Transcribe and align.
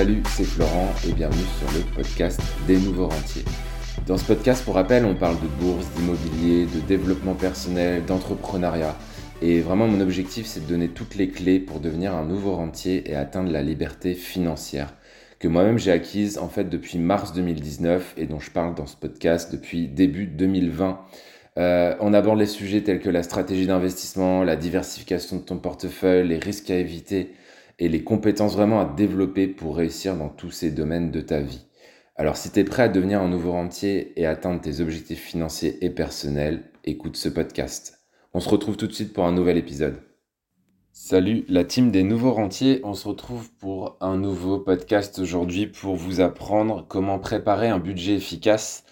Salut, 0.00 0.22
c'est 0.30 0.44
Florent 0.44 0.88
et 1.06 1.12
bienvenue 1.12 1.44
sur 1.58 1.78
le 1.78 1.84
podcast 1.94 2.40
des 2.66 2.78
nouveaux 2.78 3.08
rentiers. 3.08 3.44
Dans 4.06 4.16
ce 4.16 4.24
podcast, 4.24 4.64
pour 4.64 4.76
rappel, 4.76 5.04
on 5.04 5.14
parle 5.14 5.36
de 5.42 5.46
bourse, 5.62 5.86
d'immobilier, 5.94 6.64
de 6.64 6.80
développement 6.88 7.34
personnel, 7.34 8.02
d'entrepreneuriat. 8.06 8.96
Et 9.42 9.60
vraiment, 9.60 9.86
mon 9.86 10.00
objectif, 10.00 10.46
c'est 10.46 10.60
de 10.60 10.64
donner 10.64 10.88
toutes 10.88 11.16
les 11.16 11.28
clés 11.28 11.60
pour 11.60 11.80
devenir 11.80 12.14
un 12.14 12.24
nouveau 12.24 12.54
rentier 12.54 13.10
et 13.10 13.14
atteindre 13.14 13.52
la 13.52 13.62
liberté 13.62 14.14
financière 14.14 14.94
que 15.38 15.48
moi-même 15.48 15.78
j'ai 15.78 15.92
acquise 15.92 16.38
en 16.38 16.48
fait 16.48 16.70
depuis 16.70 16.96
mars 16.96 17.34
2019 17.34 18.14
et 18.16 18.24
dont 18.24 18.40
je 18.40 18.50
parle 18.50 18.74
dans 18.74 18.86
ce 18.86 18.96
podcast 18.96 19.52
depuis 19.52 19.86
début 19.86 20.24
2020. 20.24 20.98
Euh, 21.58 21.94
on 22.00 22.14
aborde 22.14 22.38
les 22.38 22.46
sujets 22.46 22.80
tels 22.80 23.00
que 23.00 23.10
la 23.10 23.22
stratégie 23.22 23.66
d'investissement, 23.66 24.44
la 24.44 24.56
diversification 24.56 25.36
de 25.36 25.42
ton 25.42 25.58
portefeuille, 25.58 26.26
les 26.26 26.38
risques 26.38 26.70
à 26.70 26.76
éviter 26.76 27.34
et 27.80 27.88
les 27.88 28.04
compétences 28.04 28.54
vraiment 28.54 28.80
à 28.80 28.84
développer 28.84 29.48
pour 29.48 29.76
réussir 29.76 30.14
dans 30.16 30.28
tous 30.28 30.50
ces 30.50 30.70
domaines 30.70 31.10
de 31.10 31.20
ta 31.20 31.40
vie. 31.40 31.66
Alors 32.14 32.36
si 32.36 32.52
tu 32.52 32.60
es 32.60 32.64
prêt 32.64 32.84
à 32.84 32.88
devenir 32.88 33.22
un 33.22 33.28
nouveau 33.28 33.52
rentier 33.52 34.12
et 34.20 34.26
atteindre 34.26 34.60
tes 34.60 34.80
objectifs 34.80 35.22
financiers 35.24 35.84
et 35.84 35.90
personnels, 35.90 36.70
écoute 36.84 37.16
ce 37.16 37.30
podcast. 37.30 37.98
On 38.34 38.40
se 38.40 38.48
retrouve 38.48 38.76
tout 38.76 38.86
de 38.86 38.92
suite 38.92 39.12
pour 39.12 39.24
un 39.24 39.32
nouvel 39.32 39.56
épisode. 39.56 40.02
Salut 40.92 41.44
la 41.48 41.64
team 41.64 41.90
des 41.90 42.02
nouveaux 42.02 42.32
rentiers, 42.32 42.80
on 42.84 42.94
se 42.94 43.08
retrouve 43.08 43.50
pour 43.58 43.96
un 44.00 44.16
nouveau 44.16 44.58
podcast 44.58 45.18
aujourd'hui 45.18 45.66
pour 45.66 45.96
vous 45.96 46.20
apprendre 46.20 46.84
comment 46.88 47.18
préparer 47.18 47.68
un 47.68 47.78
budget 47.78 48.14
efficace 48.14 48.84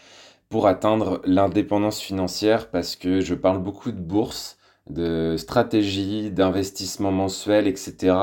pour 0.48 0.66
atteindre 0.66 1.20
l'indépendance 1.25 2.00
financière 2.00 2.70
parce 2.70 2.97
que 2.97 3.20
je 3.20 3.34
parle 3.34 3.62
beaucoup 3.62 3.92
de 3.92 4.00
bourse, 4.00 4.58
de 4.91 5.36
stratégie, 5.36 6.31
d'investissement 6.31 7.12
mensuel, 7.12 7.67
etc. 7.67 8.14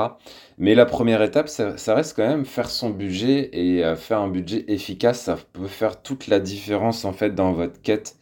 Mais 0.58 0.74
la 0.74 0.86
première 0.86 1.22
étape, 1.22 1.50
ça, 1.50 1.76
reste 1.94 2.16
quand 2.16 2.28
même 2.28 2.46
faire 2.46 2.70
son 2.70 2.90
budget 2.90 3.50
et 3.54 3.84
euh, 3.84 3.96
faire 3.96 4.22
un 4.22 4.30
budget 4.30 4.66
efficace, 4.68 5.22
ça 5.22 5.38
peut 5.54 5.68
faire 5.68 6.02
toute 6.02 6.28
la 6.28 6.40
différence 6.40 7.06
en 7.06 7.14
fait 7.14 7.36
dans 7.36 7.52
votre 7.52 7.82
quête 7.82 8.16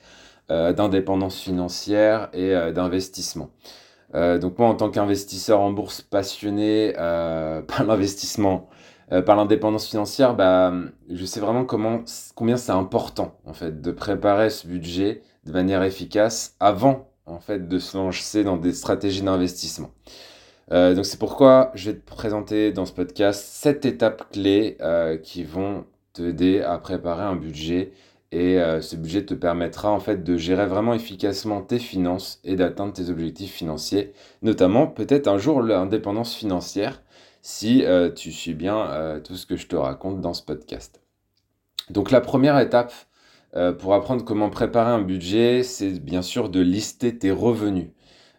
euh, 0.51 0.73
d'indépendance 0.73 1.39
financière 1.39 2.29
et 2.33 2.53
euh, 2.55 2.71
d'investissement. 2.71 3.49
donc 4.13 4.59
moi, 4.59 4.67
en 4.67 4.75
tant 4.75 4.89
qu'investisseur 4.89 5.59
en 5.59 5.71
bourse 5.71 6.01
passionné 6.01 6.93
par 7.67 7.83
l'investissement, 7.85 8.69
par 9.25 9.35
l'indépendance 9.35 9.87
financière, 9.89 10.35
bah, 10.35 10.73
je 11.09 11.25
sais 11.25 11.39
vraiment 11.39 11.65
comment, 11.65 12.03
combien 12.35 12.57
c'est 12.57 12.71
important 12.71 13.37
en 13.45 13.53
fait 13.53 13.81
de 13.81 13.91
préparer 13.91 14.49
ce 14.49 14.67
budget 14.67 15.21
de 15.45 15.51
manière 15.51 15.83
efficace 15.83 16.55
avant 16.59 17.12
en 17.25 17.39
fait 17.39 17.67
de 17.67 17.79
se 17.79 17.97
lancer 17.97 18.43
dans 18.43 18.57
des 18.57 18.73
stratégies 18.73 19.21
d'investissement. 19.21 19.91
Euh, 20.71 20.93
donc 20.93 21.05
c'est 21.05 21.19
pourquoi 21.19 21.71
je 21.75 21.91
vais 21.91 21.97
te 21.97 22.05
présenter 22.05 22.71
dans 22.71 22.85
ce 22.85 22.93
podcast 22.93 23.45
sept 23.45 23.85
étapes 23.85 24.31
clés 24.31 24.77
euh, 24.81 25.17
qui 25.17 25.43
vont 25.43 25.85
t'aider 26.13 26.61
à 26.61 26.77
préparer 26.77 27.23
un 27.23 27.35
budget 27.35 27.91
et 28.31 28.59
euh, 28.59 28.81
ce 28.81 28.95
budget 28.95 29.25
te 29.25 29.33
permettra 29.33 29.91
en 29.91 29.99
fait 29.99 30.23
de 30.23 30.37
gérer 30.37 30.65
vraiment 30.65 30.93
efficacement 30.93 31.61
tes 31.61 31.79
finances 31.79 32.39
et 32.43 32.55
d'atteindre 32.55 32.93
tes 32.93 33.09
objectifs 33.09 33.51
financiers, 33.51 34.13
notamment 34.41 34.87
peut-être 34.87 35.27
un 35.27 35.37
jour 35.37 35.61
l'indépendance 35.61 36.33
financière 36.33 37.01
si 37.41 37.83
tu 38.15 38.31
suis 38.31 38.53
bien 38.53 39.19
tout 39.25 39.35
ce 39.35 39.45
que 39.45 39.57
je 39.57 39.67
te 39.67 39.75
raconte 39.75 40.21
dans 40.21 40.33
ce 40.33 40.41
podcast. 40.41 41.01
Donc 41.89 42.09
la 42.09 42.21
première 42.21 42.57
étape 42.57 42.93
pour 43.79 43.93
apprendre 43.93 44.23
comment 44.25 44.49
préparer 44.49 44.91
un 44.91 45.01
budget, 45.01 45.63
c'est 45.63 45.99
bien 46.03 46.21
sûr 46.21 46.49
de 46.49 46.59
lister 46.59 47.17
tes 47.17 47.31
revenus. 47.31 47.87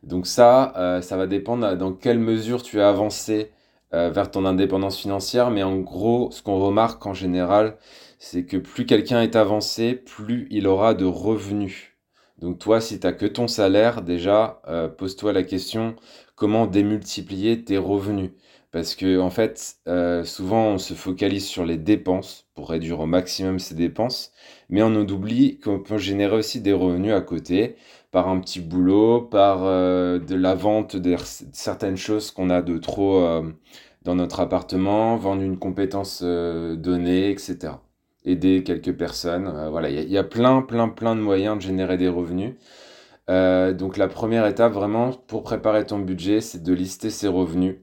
Donc 0.05 0.27
ça, 0.27 0.75
euh, 0.77 1.01
ça 1.01 1.17
va 1.17 1.27
dépendre 1.27 1.77
dans 1.77 1.93
quelle 1.93 2.19
mesure 2.19 2.63
tu 2.63 2.81
as 2.81 2.89
avancé 2.89 3.53
euh, 3.95 4.11
vers 4.11 4.31
ton 4.31 4.45
indépendance 4.45 4.99
financière. 4.99 5.51
Mais 5.51 5.63
en 5.63 5.79
gros, 5.79 6.31
ce 6.31 6.43
qu'on 6.43 6.59
remarque 6.61 7.05
en 7.07 7.15
général, 7.15 7.79
c'est 8.19 8.45
que 8.45 8.57
plus 8.59 8.87
quelqu'un 8.87 9.23
est 9.23 9.37
avancé, 9.37 9.95
plus 9.95 10.47
il 10.51 10.67
aura 10.67 10.95
de 10.95 11.05
revenus. 11.07 11.97
Donc 12.39 12.59
toi, 12.59 12.81
si 12.81 13.01
tu 13.01 13.07
n'as 13.07 13.13
que 13.13 13.27
ton 13.27 13.49
salaire, 13.49 14.03
déjà, 14.03 14.61
euh, 14.69 14.89
pose-toi 14.89 15.33
la 15.33 15.43
question, 15.43 15.97
comment 16.37 16.67
démultiplier 16.67 17.65
tes 17.65 17.79
revenus? 17.79 18.33
Parce 18.73 18.95
que 18.97 19.21
en 19.21 19.31
fait, 19.31 19.77
souvent, 20.25 20.67
on 20.69 20.79
se 20.79 20.95
focalise 20.95 21.47
sur 21.47 21.65
les 21.65 21.77
dépenses 21.79 22.44
pour 22.55 22.71
réduire 22.71 23.01
au 23.01 23.07
maximum 23.07 23.59
ses 23.59 23.75
dépenses, 23.75 24.33
mais 24.69 24.83
on 24.83 24.95
oublie 24.95 25.59
qu'on 25.59 25.81
peut 25.81 25.99
générer 25.99 26.37
aussi 26.37 26.61
des 26.61 26.73
revenus 26.73 27.13
à 27.13 27.21
côté 27.21 27.77
par 28.15 28.29
un 28.29 28.39
petit 28.39 28.61
boulot, 28.61 29.23
par 29.23 29.65
euh, 29.65 30.21
de 30.21 30.37
la 30.37 30.55
vente 30.55 30.95
de 30.95 31.17
certaines 31.53 31.97
choses 31.97 32.31
qu'on 32.31 32.49
a 32.49 32.63
de 32.63 32.79
trop 32.79 33.17
euh, 33.17 33.43
dans 34.03 34.15
notre 34.15 34.39
appartement, 34.39 35.17
vendre 35.17 35.43
une 35.43 35.59
compétence 35.59 36.21
euh, 36.25 36.77
donnée, 36.77 37.31
etc. 37.31 37.73
Aider 38.25 38.63
quelques 38.63 38.97
personnes. 38.97 39.53
voilà, 39.71 39.91
il 39.91 40.09
y, 40.09 40.17
a 40.17 40.23
plein, 40.25 40.63
plein, 40.63 40.89
plein 40.89 41.17
de 41.17 41.21
moyens 41.21 41.57
de 41.57 41.63
générer 41.63 41.99
des 41.99 42.09
revenus. 42.09 42.55
donc 43.29 43.97
la 43.99 44.09
première 44.09 44.47
étape 44.47 44.73
vraiment 44.73 45.11
pour 45.13 45.43
préparer 45.43 45.85
ton 45.85 45.99
budget, 45.99 46.41
c'est 46.41 46.63
de 46.63 46.73
lister 46.73 47.11
ses 47.11 47.29
revenus. 47.29 47.77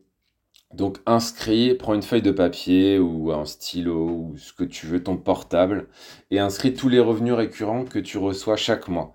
Donc 0.73 0.99
inscris, 1.05 1.73
prends 1.75 1.93
une 1.93 2.01
feuille 2.01 2.21
de 2.21 2.31
papier 2.31 2.97
ou 2.97 3.31
un 3.31 3.45
stylo 3.45 4.07
ou 4.07 4.33
ce 4.37 4.53
que 4.53 4.63
tu 4.63 4.85
veux, 4.85 5.03
ton 5.03 5.17
portable, 5.17 5.87
et 6.31 6.39
inscris 6.39 6.73
tous 6.73 6.87
les 6.87 6.99
revenus 6.99 7.33
récurrents 7.33 7.83
que 7.83 7.99
tu 7.99 8.17
reçois 8.17 8.55
chaque 8.55 8.87
mois. 8.87 9.13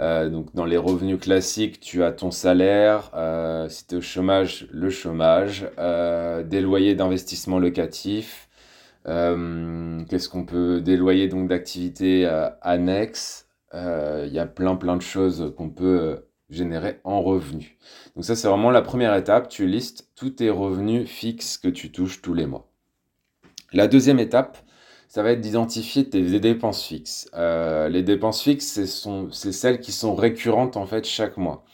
Euh, 0.00 0.28
donc 0.28 0.54
dans 0.54 0.66
les 0.66 0.76
revenus 0.76 1.18
classiques, 1.18 1.80
tu 1.80 2.04
as 2.04 2.12
ton 2.12 2.30
salaire, 2.30 3.10
euh, 3.14 3.68
si 3.68 3.86
tu 3.86 3.94
es 3.94 3.98
au 3.98 4.00
chômage, 4.00 4.68
le 4.70 4.90
chômage, 4.90 5.66
euh, 5.78 6.42
des 6.42 6.60
loyers 6.60 6.94
d'investissement 6.94 7.58
locatif, 7.58 8.48
qu'est-ce 9.06 10.28
qu'on 10.28 10.44
peut, 10.44 10.82
des 10.82 10.96
loyers 10.98 11.28
donc 11.28 11.48
d'activités 11.48 12.26
annexes, 12.60 13.48
il 13.72 14.30
y 14.30 14.38
a 14.38 14.46
plein 14.46 14.76
plein 14.76 14.96
de 14.96 15.02
choses 15.02 15.54
qu'on 15.56 15.70
peut 15.70 16.27
générer 16.50 17.00
en 17.04 17.22
revenus. 17.22 17.76
Donc 18.14 18.24
ça 18.24 18.36
c'est 18.36 18.48
vraiment 18.48 18.70
la 18.70 18.82
première 18.82 19.14
étape, 19.14 19.48
tu 19.48 19.66
listes 19.66 20.08
tous 20.14 20.30
tes 20.30 20.50
revenus 20.50 21.08
fixes 21.08 21.58
que 21.58 21.68
tu 21.68 21.92
touches 21.92 22.22
tous 22.22 22.34
les 22.34 22.46
mois. 22.46 22.68
La 23.72 23.86
deuxième 23.86 24.18
étape, 24.18 24.58
ça 25.08 25.22
va 25.22 25.32
être 25.32 25.40
d'identifier 25.40 26.08
tes 26.08 26.22
dépenses 26.40 26.84
fixes. 26.84 27.30
Euh, 27.34 27.88
les 27.88 28.02
dépenses 28.02 28.42
fixes, 28.42 28.80
c'est 29.30 29.52
celles 29.52 29.80
qui 29.80 29.92
sont 29.92 30.14
récurrentes 30.14 30.76
en 30.76 30.86
fait 30.86 31.06
chaque 31.06 31.36
mois. 31.36 31.64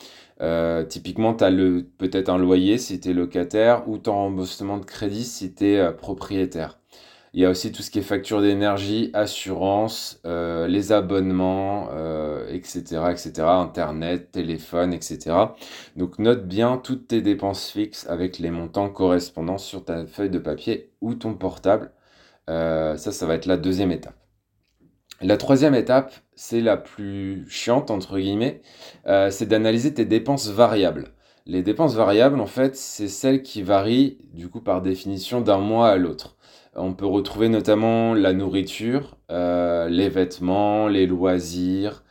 Euh, 0.41 0.85
typiquement, 0.85 1.35
tu 1.35 1.45
as 1.45 1.51
peut-être 1.51 2.29
un 2.29 2.39
loyer 2.39 2.79
si 2.79 3.01
tu 3.01 3.11
es 3.11 3.13
locataire 3.13 3.89
ou 3.89 3.99
ton 3.99 4.15
remboursement 4.15 4.79
de 4.79 4.85
crédit 4.85 5.25
si 5.25 5.55
tu 5.55 5.67
es 5.67 5.79
euh, 5.79 5.93
propriétaire. 5.93 6.79
Il 7.35 7.41
y 7.41 7.45
a 7.45 7.51
aussi 7.51 7.73
tout 7.73 7.83
ce 7.83 7.91
qui 7.91 7.99
est 7.99 8.03
facture 8.03 8.41
d'énergie, 8.41 9.11
assurance, 9.13 10.21
les 10.25 10.93
abonnements, 10.93 11.91
etc., 12.49 12.79
etc., 13.11 13.33
Internet, 13.39 14.31
téléphone, 14.31 14.95
etc. 14.95 15.37
Donc 15.97 16.19
note 16.21 16.47
bien 16.47 16.79
toutes 16.79 17.09
tes 17.09 17.21
dépenses 17.23 17.71
fixes 17.71 18.07
avec 18.09 18.39
les 18.39 18.51
montants 18.51 18.89
correspondants 18.89 19.59
sur 19.59 19.85
ta 19.85 20.07
feuille 20.07 20.31
de 20.31 20.39
papier 20.39 20.93
ou 21.01 21.15
ton 21.15 21.35
portable 21.35 21.91
euh, 22.51 22.97
ça, 22.97 23.13
ça 23.13 23.27
va 23.27 23.35
être 23.35 23.47
la 23.47 23.57
deuxième 23.57 23.93
étape. 23.93 24.15
La 25.21 25.37
troisième 25.37 25.75
étape, 25.75 26.13
c'est 26.35 26.61
la 26.61 26.77
plus 26.77 27.47
chiante, 27.49 27.91
entre 27.91 28.19
guillemets, 28.19 28.61
euh, 29.07 29.31
c'est 29.31 29.47
d'analyser 29.47 29.95
tes 29.95 30.05
dépenses 30.05 30.49
variables. 30.49 31.09
Les 31.47 31.63
dépenses 31.63 31.95
variables, 31.95 32.41
en 32.41 32.47
fait, 32.47 32.77
c'est 32.77 33.09
celles 33.09 33.43
qui 33.43 33.63
varient, 33.63 34.19
du 34.33 34.49
coup, 34.49 34.61
par 34.61 34.83
définition, 34.83 35.41
d'un 35.41 35.59
mois 35.59 35.91
à 35.91 35.97
l'autre. 35.97 36.37
On 36.77 36.93
peut 36.93 37.07
retrouver 37.07 37.49
notamment 37.49 38.15
la 38.15 38.33
nourriture, 38.33 39.17
euh, 39.31 39.89
les 39.89 40.09
vêtements, 40.09 40.89
les 40.89 41.07
loisirs, 41.07 42.05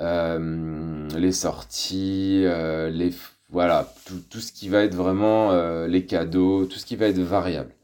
les 0.00 1.32
sorties, 1.32 2.44
les, 2.44 3.10
voilà, 3.50 3.92
tout, 4.30 4.40
ce 4.40 4.52
qui 4.52 4.68
va 4.68 4.82
être 4.82 4.94
vraiment 4.94 5.52
les 5.86 6.04
cadeaux, 6.04 6.66
tout 6.66 6.78
ce 6.78 6.84
qui 6.84 6.96
va 6.96 7.06
être 7.06 7.18
variable. 7.18 7.76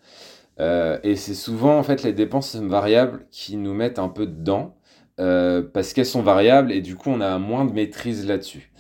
Euh, 0.61 0.99
et 1.03 1.17
c'est 1.17 1.35
souvent 1.35 1.79
en 1.79 1.83
fait 1.83 2.03
les 2.03 2.13
dépenses 2.13 2.57
variables 2.57 3.27
qui 3.31 3.57
nous 3.57 3.73
mettent 3.73 3.99
un 3.99 4.09
peu 4.09 4.27
dedans 4.27 4.77
euh, 5.19 5.63
parce 5.63 5.93
qu'elles 5.93 6.07
sont 6.07 6.23
variables 6.23 6.73
et 6.73 6.81
du 6.81 6.95
coup 6.95 7.11
on 7.11 7.21
a 7.21 7.39
moins 7.39 7.65
de 7.65 7.73
maîtrise 7.73 8.27
là-dessus. 8.27 8.71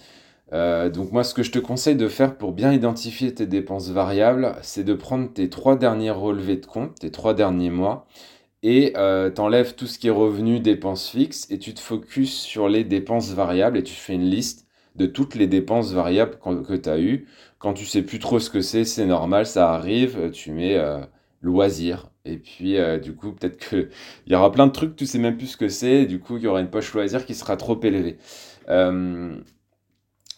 Euh, 0.52 0.90
donc 0.90 1.12
moi 1.12 1.24
ce 1.24 1.34
que 1.34 1.42
je 1.42 1.50
te 1.50 1.58
conseille 1.58 1.96
de 1.96 2.08
faire 2.08 2.36
pour 2.36 2.52
bien 2.52 2.72
identifier 2.72 3.34
tes 3.34 3.46
dépenses 3.46 3.90
variables, 3.90 4.54
c'est 4.62 4.84
de 4.84 4.94
prendre 4.94 5.32
tes 5.32 5.48
trois 5.48 5.76
derniers 5.76 6.10
relevés 6.10 6.56
de 6.56 6.66
compte, 6.66 7.00
tes 7.00 7.10
trois 7.10 7.34
derniers 7.34 7.70
mois, 7.70 8.06
et 8.62 8.92
t'enlèves 9.34 9.74
tout 9.74 9.86
ce 9.86 9.98
qui 9.98 10.08
est 10.08 10.10
revenu, 10.10 10.60
dépenses 10.60 11.08
fixes, 11.08 11.50
et 11.50 11.58
tu 11.58 11.74
te 11.74 11.80
focuses 11.80 12.32
sur 12.32 12.68
les 12.68 12.84
dépenses 12.84 13.32
variables 13.32 13.78
et 13.78 13.82
tu 13.82 13.94
fais 13.94 14.14
une 14.14 14.28
liste 14.28 14.68
de 14.94 15.06
toutes 15.06 15.34
les 15.34 15.46
dépenses 15.48 15.92
variables 15.92 16.38
que 16.38 16.76
tu 16.76 16.88
as 16.88 16.98
eues. 17.00 17.26
Quand 17.58 17.74
tu 17.74 17.86
sais 17.86 18.02
plus 18.02 18.18
trop 18.20 18.38
ce 18.38 18.50
que 18.50 18.60
c'est, 18.60 18.84
c'est 18.84 19.06
normal, 19.06 19.46
ça 19.46 19.72
arrive, 19.72 20.30
tu 20.32 20.52
mets 20.52 20.78
loisir. 21.42 22.10
Et 22.24 22.38
puis, 22.38 22.76
euh, 22.76 22.98
du 22.98 23.14
coup, 23.14 23.32
peut-être 23.32 23.58
qu'il 23.68 23.90
y 24.28 24.34
aura 24.34 24.50
plein 24.52 24.66
de 24.66 24.72
trucs, 24.72 24.96
tu 24.96 25.06
sais 25.06 25.18
même 25.18 25.36
plus 25.36 25.48
ce 25.48 25.56
que 25.56 25.68
c'est. 25.68 26.06
Du 26.06 26.20
coup, 26.20 26.36
il 26.38 26.44
y 26.44 26.46
aura 26.46 26.60
une 26.60 26.70
poche 26.70 26.92
loisir 26.94 27.26
qui 27.26 27.34
sera 27.34 27.56
trop 27.56 27.78
élevée. 27.82 28.16
Euh, 28.68 29.36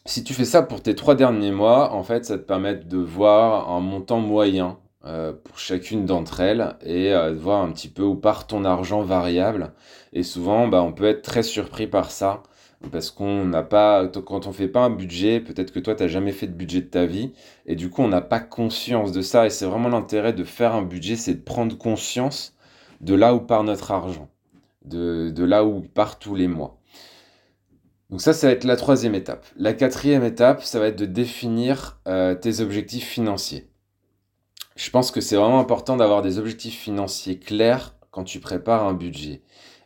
si 0.06 0.24
tu 0.24 0.34
fais 0.34 0.44
ça 0.44 0.62
pour 0.62 0.82
tes 0.82 0.94
trois 0.94 1.14
derniers 1.14 1.52
mois, 1.52 1.92
en 1.92 2.02
fait, 2.02 2.24
ça 2.24 2.38
te 2.38 2.42
permet 2.42 2.74
de 2.76 2.98
voir 2.98 3.70
un 3.70 3.80
montant 3.80 4.20
moyen 4.20 4.78
pour 5.02 5.58
chacune 5.58 6.06
d'entre 6.06 6.40
elles 6.40 6.76
et 6.84 7.10
de 7.10 7.38
voir 7.38 7.62
un 7.62 7.72
petit 7.72 7.88
peu 7.88 8.02
où 8.02 8.14
part 8.14 8.46
ton 8.46 8.64
argent 8.64 9.02
variable. 9.02 9.72
Et 10.12 10.22
souvent, 10.22 10.68
bah, 10.68 10.82
on 10.82 10.92
peut 10.92 11.04
être 11.04 11.22
très 11.22 11.42
surpris 11.42 11.86
par 11.86 12.10
ça 12.10 12.42
parce 12.90 13.10
qu'on 13.10 13.44
n'a 13.44 13.62
pas, 13.62 14.06
quand 14.08 14.46
on 14.46 14.52
fait 14.52 14.68
pas 14.68 14.84
un 14.84 14.90
budget, 14.90 15.40
peut-être 15.40 15.72
que 15.72 15.80
toi, 15.80 15.94
tu 15.94 16.02
n'as 16.02 16.08
jamais 16.08 16.32
fait 16.32 16.46
de 16.46 16.52
budget 16.52 16.82
de 16.82 16.86
ta 16.86 17.06
vie, 17.06 17.32
et 17.66 17.76
du 17.76 17.90
coup, 17.90 18.02
on 18.02 18.08
n'a 18.08 18.20
pas 18.20 18.40
conscience 18.40 19.12
de 19.12 19.22
ça, 19.22 19.46
et 19.46 19.50
c'est 19.50 19.66
vraiment 19.66 19.88
l'intérêt 19.88 20.32
de 20.32 20.44
faire 20.44 20.74
un 20.74 20.82
budget, 20.82 21.16
c'est 21.16 21.34
de 21.34 21.42
prendre 21.42 21.76
conscience 21.76 22.54
de 23.00 23.14
là 23.14 23.34
où 23.34 23.40
part 23.40 23.64
notre 23.64 23.90
argent, 23.90 24.28
de, 24.84 25.32
là 25.44 25.64
où 25.64 25.80
part 25.80 26.18
tous 26.18 26.34
les 26.34 26.48
mois. 26.48 26.78
Donc 28.10 28.20
ça, 28.20 28.32
ça 28.32 28.48
va 28.48 28.52
être 28.52 28.64
la 28.64 28.76
troisième 28.76 29.14
étape. 29.14 29.46
La 29.56 29.72
quatrième 29.72 30.24
étape, 30.24 30.62
ça 30.62 30.78
va 30.78 30.88
être 30.88 30.98
de 30.98 31.06
définir 31.06 32.00
euh, 32.06 32.34
tes 32.34 32.60
objectifs 32.60 33.08
financiers. 33.08 33.68
Je 34.76 34.90
pense 34.90 35.10
que 35.10 35.20
c'est 35.20 35.36
vraiment 35.36 35.60
important 35.60 35.96
d'avoir 35.96 36.20
des 36.22 36.38
objectifs 36.38 36.78
financiers 36.78 37.38
clairs 37.38 37.94
quand 38.10 38.24
tu 38.24 38.40
prépares 38.40 38.86
un 38.86 38.94
budget. 38.94 39.42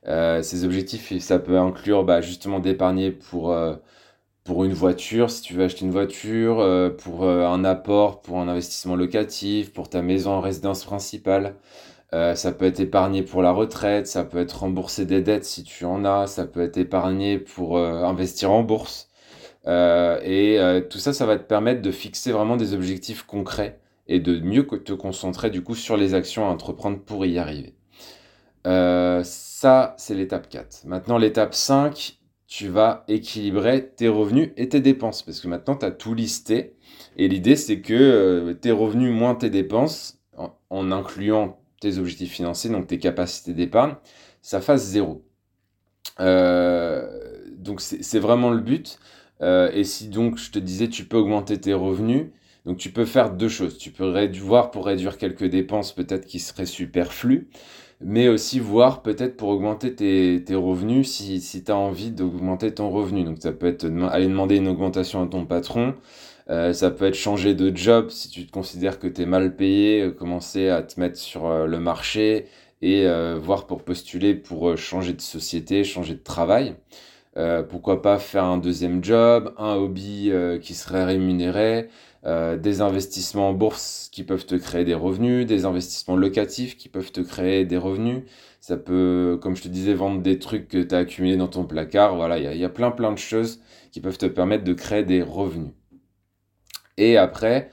Euh, 0.07 0.43
ces 0.43 0.65
objectifs, 0.65 1.17
ça 1.21 1.39
peut 1.39 1.59
inclure 1.59 2.05
bah, 2.05 2.21
justement 2.21 2.59
d'épargner 2.61 3.11
pour, 3.13 3.53
euh, 3.53 3.77
pour 4.45 4.65
une 4.65 4.73
voiture, 4.73 5.31
si 5.31 5.43
tu 5.43 5.55
veux 5.55 5.65
acheter 5.65 5.85
une 5.85 5.91
voiture, 5.91 6.57
pour 6.99 7.29
un 7.29 7.65
apport, 7.65 8.23
pour 8.23 8.41
un 8.41 8.49
investissement 8.49 8.97
locatif, 8.97 9.73
pour 9.73 9.91
ta 9.91 10.03
maison 10.03 10.33
en 10.33 10.41
résidence 10.41 10.85
principale. 10.85 11.55
Ça 12.13 12.53
peut 12.53 12.65
être 12.65 12.81
épargné 12.81 13.23
pour 13.23 13.43
la 13.43 13.53
retraite, 13.53 14.07
ça 14.07 14.25
peut 14.25 14.39
être 14.39 14.61
rembourser 14.61 15.05
des 15.07 15.21
dettes 15.21 15.45
si 15.45 15.63
tu 15.63 15.85
en 15.85 16.05
as, 16.05 16.27
ça 16.27 16.47
peut 16.47 16.63
être 16.63 16.79
épargné 16.79 17.39
pour 17.39 17.79
investir 17.79 18.51
en 18.51 18.63
bourse. 18.63 19.11
et 19.67 20.59
tout 20.91 20.99
ça, 20.99 21.13
ça 21.13 21.27
va 21.27 21.37
te 21.37 21.45
permettre 21.45 21.83
de 21.83 21.91
fixer 21.91 22.33
vraiment 22.33 22.57
des 22.57 22.75
objectifs 22.75 23.25
concrets 23.25 23.79
et 24.07 24.21
de 24.21 24.41
mieux 24.41 24.67
te 24.67 24.93
concentrer 24.95 25.51
du 25.51 25.63
coup 25.63 25.75
sur 25.75 25.97
les 25.97 26.15
actions 26.15 26.47
à 26.47 26.51
entreprendre 26.51 26.99
pour 26.99 27.27
y 27.27 27.39
arriver. 27.39 27.75
Euh, 28.67 29.23
ça, 29.25 29.95
c'est 29.99 30.15
l'étape 30.15 30.49
4. 30.49 30.85
Maintenant, 30.87 31.19
l'étape 31.19 31.55
5, 31.55 32.19
tu 32.47 32.69
vas 32.69 33.05
équilibrer 33.09 33.91
tes 33.91 34.09
revenus 34.09 34.51
et 34.57 34.69
tes 34.69 34.81
dépenses. 34.81 35.23
Parce 35.23 35.41
que 35.41 35.49
maintenant, 35.49 35.77
tu 35.77 35.87
as 35.87 35.91
tout 35.91 36.15
listé. 36.15 36.75
Et 37.17 37.29
l'idée, 37.29 37.57
c'est 37.57 37.81
que 37.81 37.95
euh, 37.95 38.55
tes 38.55 38.71
revenus 38.71 39.13
moins 39.13 39.35
tes 39.35 39.51
dépenses, 39.51 40.19
en, 40.71 40.93
incluant 40.93 41.58
tes 41.81 41.99
objectifs 41.99 42.33
financiers, 42.33 42.71
donc 42.71 42.87
tes 42.87 42.99
capacités 42.99 43.53
d'épargne, 43.53 43.95
ça 44.43 44.61
fasse 44.61 44.85
zéro. 44.85 45.25
Euh, 46.21 47.07
donc, 47.57 47.81
c'est 47.81 48.19
vraiment 48.19 48.51
le 48.51 48.61
but. 48.61 48.99
et 49.41 49.85
si 49.85 50.09
donc, 50.09 50.39
je 50.39 50.51
te 50.51 50.59
disais, 50.59 50.89
tu 50.89 51.05
peux 51.05 51.17
augmenter 51.17 51.61
tes 51.61 51.75
revenus, 51.75 52.27
donc 52.65 52.79
tu 52.79 52.91
peux 52.91 53.05
faire 53.05 53.31
deux 53.31 53.49
choses. 53.49 53.79
Tu 53.79 53.91
peux 53.91 54.29
voir 54.41 54.71
pour 54.71 54.87
réduire 54.87 55.19
quelques 55.19 55.45
dépenses 55.45 55.93
peut-être 55.93 56.27
qui 56.27 56.39
seraient 56.39 56.67
superflues 56.67 57.49
mais 58.01 58.29
aussi 58.29 58.61
voir 58.61 59.03
peut-être 59.03 59.37
pour 59.37 59.49
augmenter 59.49 59.95
tes, 59.95 60.43
tes 60.45 60.55
revenus 60.55 61.11
si, 61.11 61.41
si 61.41 61.65
tu 61.65 61.73
as 61.73 61.77
envie 61.77 62.11
d'augmenter 62.11 62.73
ton 62.73 62.91
revenu. 62.91 63.25
Donc 63.25 63.39
ça 63.41 63.53
peut 63.53 63.67
être 63.67 63.87
aller 64.11 64.27
demander 64.27 64.57
une 64.57 64.69
augmentation 64.69 65.23
à 65.23 65.27
ton 65.27 65.45
patron, 65.47 65.95
euh, 66.51 66.73
ça 66.73 66.91
peut 66.91 67.05
être 67.07 67.15
changer 67.15 67.55
de 67.55 67.75
job 67.77 68.09
si 68.11 68.31
tu 68.31 68.47
te 68.47 68.53
considères 68.53 68.99
que 68.99 69.07
tu 69.07 69.23
es 69.23 69.27
mal 69.27 69.55
payé, 69.55 70.03
euh, 70.03 70.11
commencer 70.13 70.71
à 70.71 70.83
te 70.83 70.99
mettre 70.99 71.19
sur 71.19 71.47
euh, 71.47 71.67
le 71.67 71.79
marché 71.79 72.47
et 72.81 73.09
voir 73.41 73.67
pour 73.67 73.83
postuler 73.83 74.35
pour 74.37 74.77
changer 74.77 75.13
de 75.13 75.21
société, 75.21 75.83
changer 75.83 76.15
de 76.15 76.23
travail. 76.23 76.77
pourquoi 77.71 78.03
pas 78.03 78.19
faire 78.19 78.45
un 78.45 78.57
deuxième 78.57 79.03
job, 79.03 79.53
un 79.59 79.75
hobby 79.75 80.31
qui 80.63 80.75
serait 80.75 81.05
rémunéré, 81.05 81.89
des 82.25 82.81
investissements 82.81 83.49
en 83.49 83.53
bourse 83.53 84.09
qui 84.13 84.23
peuvent 84.23 84.47
te 84.47 84.55
créer 84.55 84.85
des 84.85 84.95
revenus, 84.95 85.45
des 85.45 85.65
investissements 85.65 86.15
locatifs 86.15 86.77
qui 86.77 86.89
peuvent 86.89 87.11
te 87.11 87.21
créer 87.21 87.65
des 87.65 87.79
revenus. 87.79 88.23
Ça 88.61 88.77
peut, 88.77 89.41
comme 89.43 89.57
je 89.57 89.63
te 89.63 89.69
disais, 89.69 89.95
vendre 89.95 90.23
des 90.23 90.39
trucs 90.39 90.69
que 90.69 90.79
tu 90.81 90.95
as 90.95 90.99
accumulés 90.99 91.37
dans 91.37 91.49
ton 91.49 91.65
placard. 91.65 92.15
Voilà, 92.15 92.39
il 92.39 92.59
y 92.59 92.65
a, 92.65 92.69
plein 92.69 92.93
plein 92.93 93.11
de 93.11 93.19
choses 93.19 93.61
qui 93.91 94.01
peuvent 94.01 94.19
te 94.19 94.27
permettre 94.27 94.63
de 94.63 94.73
créer 94.73 95.03
des 95.03 95.21
revenus. 95.21 95.73
Et 96.99 97.17
après, 97.17 97.71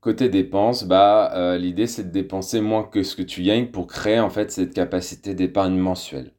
côté 0.00 0.28
dépenses, 0.28 0.84
bah, 0.84 1.32
euh, 1.34 1.58
l'idée 1.58 1.88
c'est 1.88 2.04
de 2.04 2.10
dépenser 2.10 2.60
moins 2.60 2.84
que 2.84 3.02
ce 3.02 3.16
que 3.16 3.22
tu 3.22 3.42
gagnes 3.42 3.66
pour 3.66 3.88
créer 3.88 4.20
en 4.20 4.30
fait 4.30 4.52
cette 4.52 4.74
capacité 4.74 5.34
d'épargne 5.34 5.76
mensuelle. 5.76 6.32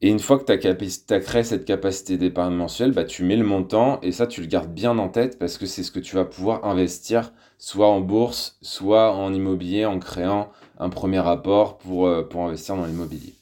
Et 0.00 0.08
une 0.08 0.18
fois 0.18 0.38
que 0.38 0.44
tu 0.44 1.12
as, 1.12 1.20
créé 1.20 1.44
cette 1.44 1.64
capacité 1.64 2.16
d'épargne 2.16 2.54
mensuelle, 2.54 2.92
bah, 2.92 3.04
tu 3.04 3.24
mets 3.24 3.36
le 3.36 3.44
montant 3.44 4.00
et 4.02 4.10
ça, 4.10 4.26
tu 4.26 4.40
le 4.40 4.46
gardes 4.48 4.72
bien 4.72 4.98
en 4.98 5.08
tête 5.08 5.38
parce 5.38 5.58
que 5.58 5.66
c'est 5.66 5.82
ce 5.84 5.92
que 5.92 6.00
tu 6.00 6.16
vas 6.16 6.24
pouvoir 6.24 6.64
investir 6.64 7.32
soit 7.58 7.88
en 7.88 8.00
bourse, 8.00 8.58
soit 8.62 9.12
en 9.12 9.32
immobilier 9.32 9.84
en 9.84 10.00
créant 10.00 10.50
un 10.78 10.88
premier 10.90 11.24
apport 11.26 11.78
pour, 11.78 12.06
euh, 12.06 12.22
pour 12.22 12.44
investir 12.44 12.76
dans 12.76 12.86
l'immobilier. 12.86 13.34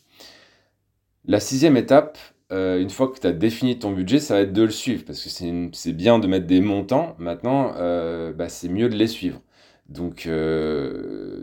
La 1.26 1.40
sixième 1.40 1.78
étape, 1.78 2.18
euh, 2.52 2.80
une 2.80 2.90
fois 2.90 3.08
que 3.08 3.18
tu 3.20 3.26
as 3.26 3.32
défini 3.32 3.78
ton 3.78 3.92
budget, 3.92 4.18
ça 4.18 4.34
va 4.34 4.40
être 4.40 4.52
de 4.52 4.62
le 4.62 4.70
suivre 4.70 5.04
parce 5.06 5.22
que 5.22 5.30
c'est 5.72 5.92
bien 5.92 6.18
de 6.18 6.26
mettre 6.26 6.46
des 6.46 6.60
montants. 6.60 7.14
Maintenant, 7.18 7.72
euh, 7.76 8.32
bah, 8.32 8.48
c'est 8.48 8.68
mieux 8.68 8.88
de 8.88 8.96
les 8.96 9.06
suivre. 9.06 9.40
Donc, 9.88 10.28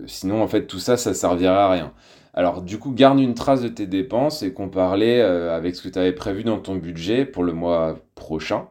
sinon, 0.07 0.41
en 0.41 0.47
fait, 0.47 0.67
tout 0.67 0.79
ça, 0.79 0.97
ça 0.97 1.13
servira 1.13 1.65
à 1.65 1.71
rien. 1.71 1.93
Alors 2.37 2.61
du 2.61 2.77
coup, 2.77 2.91
garde 2.91 3.19
une 3.19 3.33
trace 3.33 3.63
de 3.63 3.67
tes 3.67 3.87
dépenses 3.87 4.43
et 4.43 4.53
compare-les 4.53 5.17
euh, 5.21 5.57
avec 5.57 5.75
ce 5.75 5.81
que 5.81 5.89
tu 5.89 5.97
avais 5.97 6.13
prévu 6.13 6.43
dans 6.43 6.59
ton 6.59 6.75
budget 6.75 7.25
pour 7.25 7.43
le 7.43 7.51
mois 7.51 7.97
prochain. 8.13 8.69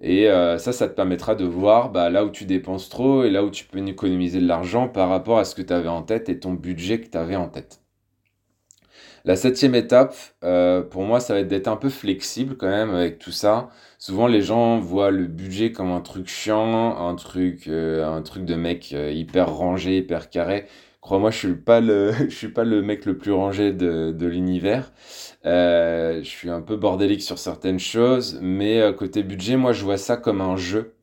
Et 0.00 0.28
euh, 0.28 0.58
ça, 0.58 0.72
ça 0.72 0.86
te 0.86 0.94
permettra 0.94 1.34
de 1.34 1.46
voir 1.46 1.90
bah, 1.90 2.10
là 2.10 2.26
où 2.26 2.30
tu 2.30 2.44
dépenses 2.44 2.90
trop 2.90 3.24
et 3.24 3.30
là 3.30 3.42
où 3.42 3.50
tu 3.50 3.64
peux 3.64 3.78
économiser 3.88 4.38
de 4.40 4.46
l'argent 4.46 4.88
par 4.88 5.08
rapport 5.08 5.38
à 5.38 5.46
ce 5.46 5.54
que 5.54 5.62
tu 5.62 5.72
avais 5.72 5.88
en 5.88 6.02
tête 6.02 6.28
et 6.28 6.38
ton 6.40 6.52
budget 6.52 7.00
que 7.00 7.08
tu 7.08 7.16
avais 7.16 7.36
en 7.36 7.48
tête. 7.48 7.80
La 9.26 9.36
septième 9.36 9.74
étape, 9.74 10.14
euh, 10.44 10.82
pour 10.82 11.02
moi, 11.02 11.20
ça 11.20 11.34
va 11.34 11.40
être 11.40 11.48
d'être 11.48 11.68
un 11.68 11.76
peu 11.76 11.90
flexible 11.90 12.56
quand 12.56 12.68
même 12.68 12.94
avec 12.94 13.18
tout 13.18 13.32
ça. 13.32 13.68
Souvent, 13.98 14.26
les 14.28 14.40
gens 14.40 14.78
voient 14.78 15.10
le 15.10 15.26
budget 15.26 15.72
comme 15.72 15.90
un 15.90 16.00
truc 16.00 16.28
chiant, 16.28 16.96
un 16.96 17.14
truc, 17.16 17.68
un 17.68 18.22
truc 18.22 18.44
de 18.46 18.54
mec 18.54 18.92
hyper 18.92 19.52
rangé, 19.52 19.98
hyper 19.98 20.30
carré. 20.30 20.66
Crois-moi, 21.06 21.30
je 21.30 21.38
suis 21.38 21.54
pas 21.54 21.80
le, 21.80 22.12
je 22.28 22.34
suis 22.34 22.48
pas 22.48 22.64
le 22.64 22.82
mec 22.82 23.04
le 23.04 23.16
plus 23.16 23.30
rangé 23.32 23.72
de, 23.72 24.10
de 24.12 24.26
l'univers. 24.26 24.92
Euh, 25.44 26.18
je 26.22 26.28
suis 26.28 26.50
un 26.50 26.60
peu 26.62 26.76
bordélique 26.76 27.22
sur 27.22 27.38
certaines 27.38 27.78
choses, 27.78 28.38
mais 28.42 28.80
euh, 28.80 28.92
côté 28.92 29.22
budget, 29.22 29.56
moi, 29.56 29.72
je 29.72 29.84
vois 29.84 29.98
ça 29.98 30.16
comme 30.16 30.40
un 30.40 30.56
jeu. 30.56 30.96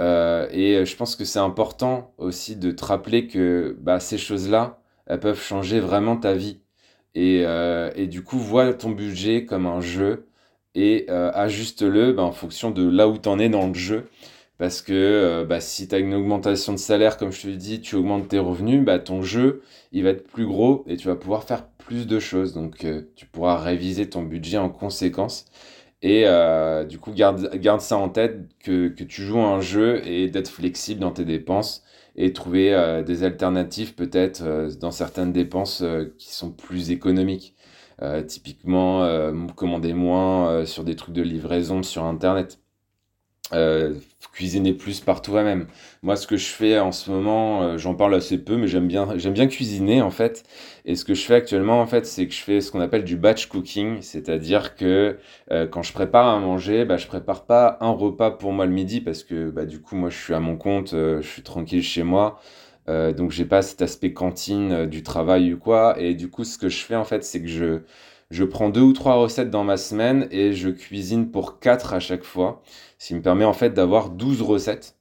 Euh, 0.00 0.48
et 0.52 0.84
je 0.86 0.96
pense 0.96 1.16
que 1.16 1.24
c'est 1.24 1.38
important 1.38 2.14
aussi 2.18 2.56
de 2.56 2.70
te 2.72 2.84
rappeler 2.84 3.28
que 3.28 3.76
bah, 3.80 4.00
ces 4.00 4.18
choses-là, 4.18 4.82
elles 5.06 5.20
peuvent 5.20 5.40
changer 5.40 5.80
vraiment 5.80 6.16
ta 6.18 6.34
vie. 6.34 6.60
Et, 7.14 7.44
et 7.96 8.06
du 8.06 8.22
coup, 8.22 8.38
vois 8.38 8.72
ton 8.74 8.90
budget 8.90 9.44
comme 9.44 9.66
un 9.66 9.80
jeu 9.80 10.28
et 10.74 11.08
ajuste-le 11.10 12.12
bah, 12.12 12.22
en 12.22 12.32
fonction 12.32 12.70
de 12.70 12.88
là 12.88 13.08
où 13.08 13.18
tu 13.18 13.28
en 13.28 13.38
es 13.38 13.48
dans 13.48 13.66
le 13.66 13.74
jeu. 13.74 14.06
Parce 14.60 14.82
que 14.82 14.92
euh, 14.92 15.46
bah, 15.46 15.58
si 15.58 15.88
tu 15.88 15.94
as 15.94 15.98
une 15.98 16.12
augmentation 16.12 16.74
de 16.74 16.78
salaire, 16.78 17.16
comme 17.16 17.32
je 17.32 17.40
te 17.40 17.46
l'ai 17.46 17.56
dit, 17.56 17.80
tu 17.80 17.96
augmentes 17.96 18.28
tes 18.28 18.38
revenus, 18.38 18.84
bah, 18.84 18.98
ton 18.98 19.22
jeu, 19.22 19.62
il 19.90 20.04
va 20.04 20.10
être 20.10 20.28
plus 20.28 20.44
gros 20.44 20.84
et 20.86 20.98
tu 20.98 21.08
vas 21.08 21.16
pouvoir 21.16 21.44
faire 21.44 21.66
plus 21.78 22.06
de 22.06 22.18
choses. 22.18 22.52
Donc, 22.52 22.84
euh, 22.84 23.00
tu 23.16 23.24
pourras 23.24 23.56
réviser 23.56 24.10
ton 24.10 24.22
budget 24.22 24.58
en 24.58 24.68
conséquence. 24.68 25.46
Et 26.02 26.24
euh, 26.26 26.84
du 26.84 26.98
coup, 26.98 27.12
garde, 27.12 27.56
garde 27.56 27.80
ça 27.80 27.96
en 27.96 28.10
tête 28.10 28.36
que, 28.62 28.88
que 28.88 29.02
tu 29.04 29.22
joues 29.22 29.40
un 29.40 29.62
jeu 29.62 30.06
et 30.06 30.28
d'être 30.28 30.50
flexible 30.50 31.00
dans 31.00 31.12
tes 31.12 31.24
dépenses 31.24 31.82
et 32.16 32.32
trouver 32.32 33.02
des 33.06 33.22
alternatives 33.24 33.94
peut-être 33.94 34.68
dans 34.80 34.90
certaines 34.90 35.32
dépenses 35.32 35.84
qui 36.18 36.32
sont 36.32 36.52
plus 36.52 36.90
économiques. 36.90 37.54
typiquement, 38.26 39.32
commander 39.56 39.94
moins 39.94 40.64
sur 40.66 40.84
des 40.84 40.96
trucs 40.96 41.14
de 41.14 41.22
livraison 41.22 41.82
sur 41.82 42.04
Internet. 42.04 42.60
Euh, 43.52 43.94
cuisiner 44.32 44.74
plus 44.74 45.00
par 45.00 45.22
toi-même. 45.22 45.66
Moi, 46.02 46.14
ce 46.14 46.26
que 46.26 46.36
je 46.36 46.46
fais 46.46 46.78
en 46.78 46.92
ce 46.92 47.10
moment, 47.10 47.62
euh, 47.62 47.78
j'en 47.78 47.94
parle 47.94 48.14
assez 48.14 48.38
peu, 48.38 48.56
mais 48.56 48.68
j'aime 48.68 48.86
bien, 48.86 49.18
j'aime 49.18 49.32
bien 49.32 49.48
cuisiner 49.48 50.02
en 50.02 50.10
fait. 50.10 50.44
Et 50.84 50.94
ce 50.94 51.04
que 51.04 51.14
je 51.14 51.22
fais 51.24 51.34
actuellement, 51.34 51.80
en 51.80 51.86
fait, 51.86 52.06
c'est 52.06 52.28
que 52.28 52.32
je 52.32 52.40
fais 52.40 52.60
ce 52.60 52.70
qu'on 52.70 52.80
appelle 52.80 53.02
du 53.02 53.16
batch 53.16 53.46
cooking, 53.46 54.02
c'est-à-dire 54.02 54.76
que 54.76 55.18
euh, 55.50 55.66
quand 55.66 55.82
je 55.82 55.92
prépare 55.92 56.28
à 56.28 56.38
manger, 56.38 56.84
bah, 56.84 56.96
je 56.96 57.06
prépare 57.08 57.44
pas 57.44 57.76
un 57.80 57.90
repas 57.90 58.30
pour 58.30 58.52
moi 58.52 58.66
le 58.66 58.72
midi 58.72 59.00
parce 59.00 59.24
que 59.24 59.50
bah, 59.50 59.66
du 59.66 59.80
coup, 59.80 59.96
moi, 59.96 60.10
je 60.10 60.18
suis 60.18 60.34
à 60.34 60.40
mon 60.40 60.56
compte, 60.56 60.90
je 60.92 61.20
suis 61.22 61.42
tranquille 61.42 61.82
chez 61.82 62.04
moi. 62.04 62.40
donc 62.88 63.30
j'ai 63.30 63.44
pas 63.44 63.62
cet 63.62 63.82
aspect 63.82 64.12
cantine 64.12 64.86
du 64.86 65.02
travail 65.02 65.52
ou 65.54 65.58
quoi 65.58 65.96
et 66.00 66.14
du 66.14 66.28
coup 66.28 66.44
ce 66.44 66.58
que 66.58 66.68
je 66.68 66.78
fais 66.84 66.96
en 66.96 67.04
fait 67.04 67.22
c'est 67.24 67.40
que 67.40 67.46
je 67.48 67.82
je 68.30 68.44
prends 68.44 68.70
deux 68.70 68.80
ou 68.80 68.92
trois 68.92 69.16
recettes 69.16 69.50
dans 69.50 69.64
ma 69.64 69.76
semaine 69.76 70.28
et 70.30 70.52
je 70.52 70.70
cuisine 70.70 71.30
pour 71.30 71.58
quatre 71.58 71.94
à 71.94 72.00
chaque 72.00 72.24
fois. 72.24 72.62
Ce 72.98 73.08
qui 73.08 73.14
me 73.14 73.22
permet 73.22 73.44
en 73.44 73.52
fait 73.52 73.70
d'avoir 73.74 74.10
12 74.10 74.42
recettes. 74.42 74.96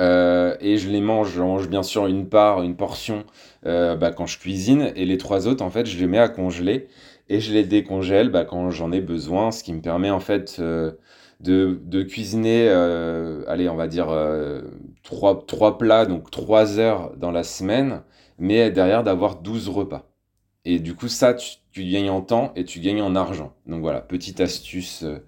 Euh, 0.00 0.56
et 0.60 0.78
je 0.78 0.88
les 0.88 1.00
mange, 1.00 1.32
je 1.32 1.42
mange 1.42 1.68
bien 1.68 1.82
sûr 1.82 2.06
une 2.06 2.28
part, 2.28 2.62
une 2.62 2.76
portion 2.76 3.24
euh, 3.66 3.96
bah, 3.96 4.10
quand 4.12 4.26
je 4.26 4.38
cuisine, 4.38 4.92
et 4.96 5.04
les 5.04 5.18
trois 5.18 5.46
autres, 5.48 5.62
en 5.64 5.70
fait, 5.70 5.86
je 5.86 5.98
les 5.98 6.06
mets 6.06 6.18
à 6.18 6.28
congeler 6.28 6.88
et 7.28 7.40
je 7.40 7.52
les 7.52 7.64
décongèle 7.64 8.30
bah, 8.30 8.44
quand 8.44 8.70
j'en 8.70 8.92
ai 8.92 9.00
besoin, 9.00 9.50
ce 9.52 9.62
qui 9.62 9.72
me 9.72 9.80
permet 9.82 10.10
en 10.10 10.20
fait 10.20 10.56
euh, 10.60 10.92
de, 11.40 11.80
de, 11.84 12.02
cuisiner, 12.02 12.68
allez, 13.48 13.68
on 13.68 13.76
va 13.76 13.88
dire 13.88 14.08
trois, 15.02 15.44
trois 15.46 15.78
plats, 15.78 16.06
donc 16.06 16.30
trois 16.30 16.78
heures 16.78 17.12
dans 17.16 17.32
la 17.32 17.42
semaine, 17.44 18.02
mais 18.38 18.70
derrière 18.70 19.02
d'avoir 19.04 19.36
12 19.36 19.68
repas. 19.68 20.11
Et 20.64 20.78
du 20.78 20.94
coup, 20.94 21.08
ça, 21.08 21.34
tu, 21.34 21.84
gagnes 21.84 22.10
en 22.10 22.20
temps 22.20 22.52
et 22.54 22.64
tu 22.64 22.80
gagnes 22.80 23.02
en 23.02 23.16
argent. 23.16 23.54
Donc 23.66 23.80
voilà, 23.80 24.00
petite 24.00 24.40
astuce 24.40 25.02
euh, 25.02 25.18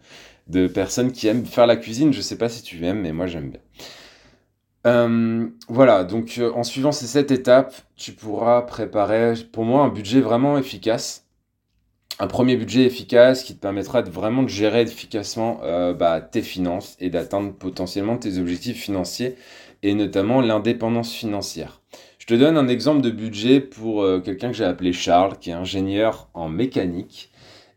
de 0.47 0.67
personnes 0.69 1.13
qui 1.13 1.27
aiment 1.27 1.47
faire 1.47 1.67
la 1.67 1.77
cuisine. 1.77 2.13
Je 2.13 2.21
sais 2.21 2.39
pas 2.39 2.49
si 2.49 2.63
tu 2.63 2.85
aimes, 2.87 3.01
mais 3.01 3.13
moi 3.13 3.27
j'aime 3.27 3.51
bien. 3.51 3.61
Euh, 4.87 5.49
voilà, 5.69 6.05
donc 6.05 6.37
euh, 6.39 6.53
en 6.53 6.63
suivant 6.63 6.93
ces 6.93 7.07
sept 7.07 7.31
étapes, 7.31 7.75
tu 7.97 8.13
pourras 8.13 8.63
préparer 8.63 9.35
pour 9.53 9.65
moi 9.65 9.83
un 9.83 9.89
budget 9.89 10.21
vraiment 10.21 10.59
efficace. 10.59 11.27
Un 12.21 12.29
premier 12.29 12.57
budget 12.57 12.85
efficace 12.85 13.43
qui 13.43 13.57
te 13.57 13.61
permettra 13.61 14.03
de 14.03 14.11
vraiment 14.11 14.45
de 14.45 14.49
gérer 14.49 14.83
efficacement 14.83 15.61
bah, 15.99 16.21
tes 16.21 16.43
finances 16.43 16.97
et 17.01 17.11
d'atteindre 17.11 17.53
potentiellement 17.53 18.19
tes 18.19 18.39
objectifs 18.39 18.81
financiers 18.81 19.35
et 19.83 19.95
notamment 19.95 20.41
l'indépendance 20.41 21.13
financière. 21.13 21.83
Je 22.27 22.35
te 22.35 22.41
donne 22.41 22.57
un 22.57 22.69
exemple 22.69 23.03
de 23.03 23.11
budget 23.11 23.61
pour 23.61 24.03
euh, 24.03 24.19
quelqu'un 24.19 24.49
que 24.49 24.57
j'ai 24.57 24.65
appelé 24.65 24.95
Charles, 24.95 25.37
qui 25.39 25.51
est 25.51 25.53
ingénieur 25.53 26.31
en 26.33 26.49
mécanique. 26.49 27.31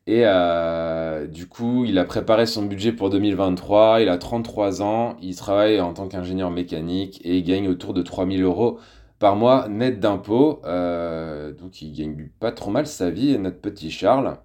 Et 0.06 0.22
euh, 0.24 1.28
du 1.28 1.48
coup, 1.48 1.84
il 1.84 2.00
a 2.00 2.06
préparé 2.06 2.46
son 2.46 2.64
budget 2.64 2.94
pour 2.94 3.10
2023, 3.10 4.00
il 4.00 4.08
a 4.08 4.18
33 4.18 4.82
ans, 4.82 5.18
il 5.22 5.36
travaille 5.36 5.82
en 5.82 5.92
tant 5.92 6.08
qu'ingénieur 6.08 6.50
mécanique 6.50 7.20
et 7.26 7.40
il 7.40 7.44
gagne 7.44 7.68
autour 7.68 7.94
de 7.94 8.02
3000 8.02 8.42
euros 8.42 8.80
par 9.20 9.36
mois 9.36 9.68
net 9.68 10.00
d'impôts. 10.00 10.62
Euh, 10.64 11.52
donc 11.52 11.82
il 11.82 11.92
gagne 11.92 12.30
pas 12.40 12.54
trop 12.54 12.72
mal 12.72 12.88
sa 12.88 13.10
vie, 13.10 13.38
notre 13.38 13.60
petit 13.60 13.92
Charles. 13.92 14.38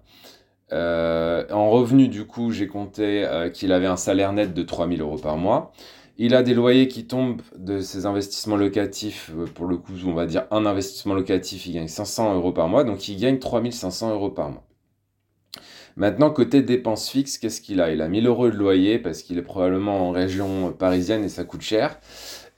en 0.69 1.69
revenu, 1.69 2.09
du 2.09 2.25
coup, 2.25 2.51
j'ai 2.51 2.67
compté 2.67 3.25
qu'il 3.53 3.71
avait 3.71 3.87
un 3.87 3.95
salaire 3.95 4.33
net 4.33 4.53
de 4.53 4.63
3000 4.63 4.99
euros 4.99 5.17
par 5.17 5.37
mois. 5.37 5.71
Il 6.17 6.35
a 6.35 6.43
des 6.43 6.53
loyers 6.53 6.87
qui 6.87 7.07
tombent 7.07 7.41
de 7.55 7.79
ses 7.79 8.05
investissements 8.05 8.55
locatifs. 8.55 9.31
Euh, 9.35 9.45
pour 9.45 9.65
le 9.65 9.77
coup, 9.77 9.93
on 10.05 10.13
va 10.13 10.25
dire 10.25 10.45
un 10.51 10.65
investissement 10.65 11.15
locatif, 11.15 11.65
il 11.65 11.73
gagne 11.73 11.87
500 11.87 12.35
euros 12.35 12.51
par 12.51 12.67
mois. 12.67 12.83
Donc 12.83 13.07
il 13.07 13.19
gagne 13.19 13.39
3500 13.39 14.11
euros 14.11 14.29
par 14.29 14.49
mois. 14.49 14.63
Maintenant, 15.95 16.31
côté 16.31 16.61
dépenses 16.61 17.09
fixes, 17.09 17.37
qu'est-ce 17.37 17.61
qu'il 17.61 17.79
a? 17.81 17.91
Il 17.91 18.01
a 18.01 18.07
1000 18.07 18.25
euros 18.27 18.49
de 18.49 18.55
loyer 18.55 18.97
parce 18.97 19.21
qu'il 19.21 19.37
est 19.37 19.43
probablement 19.43 20.09
en 20.09 20.11
région 20.11 20.71
parisienne 20.73 21.23
et 21.23 21.29
ça 21.29 21.43
coûte 21.43 21.61
cher. 21.61 21.99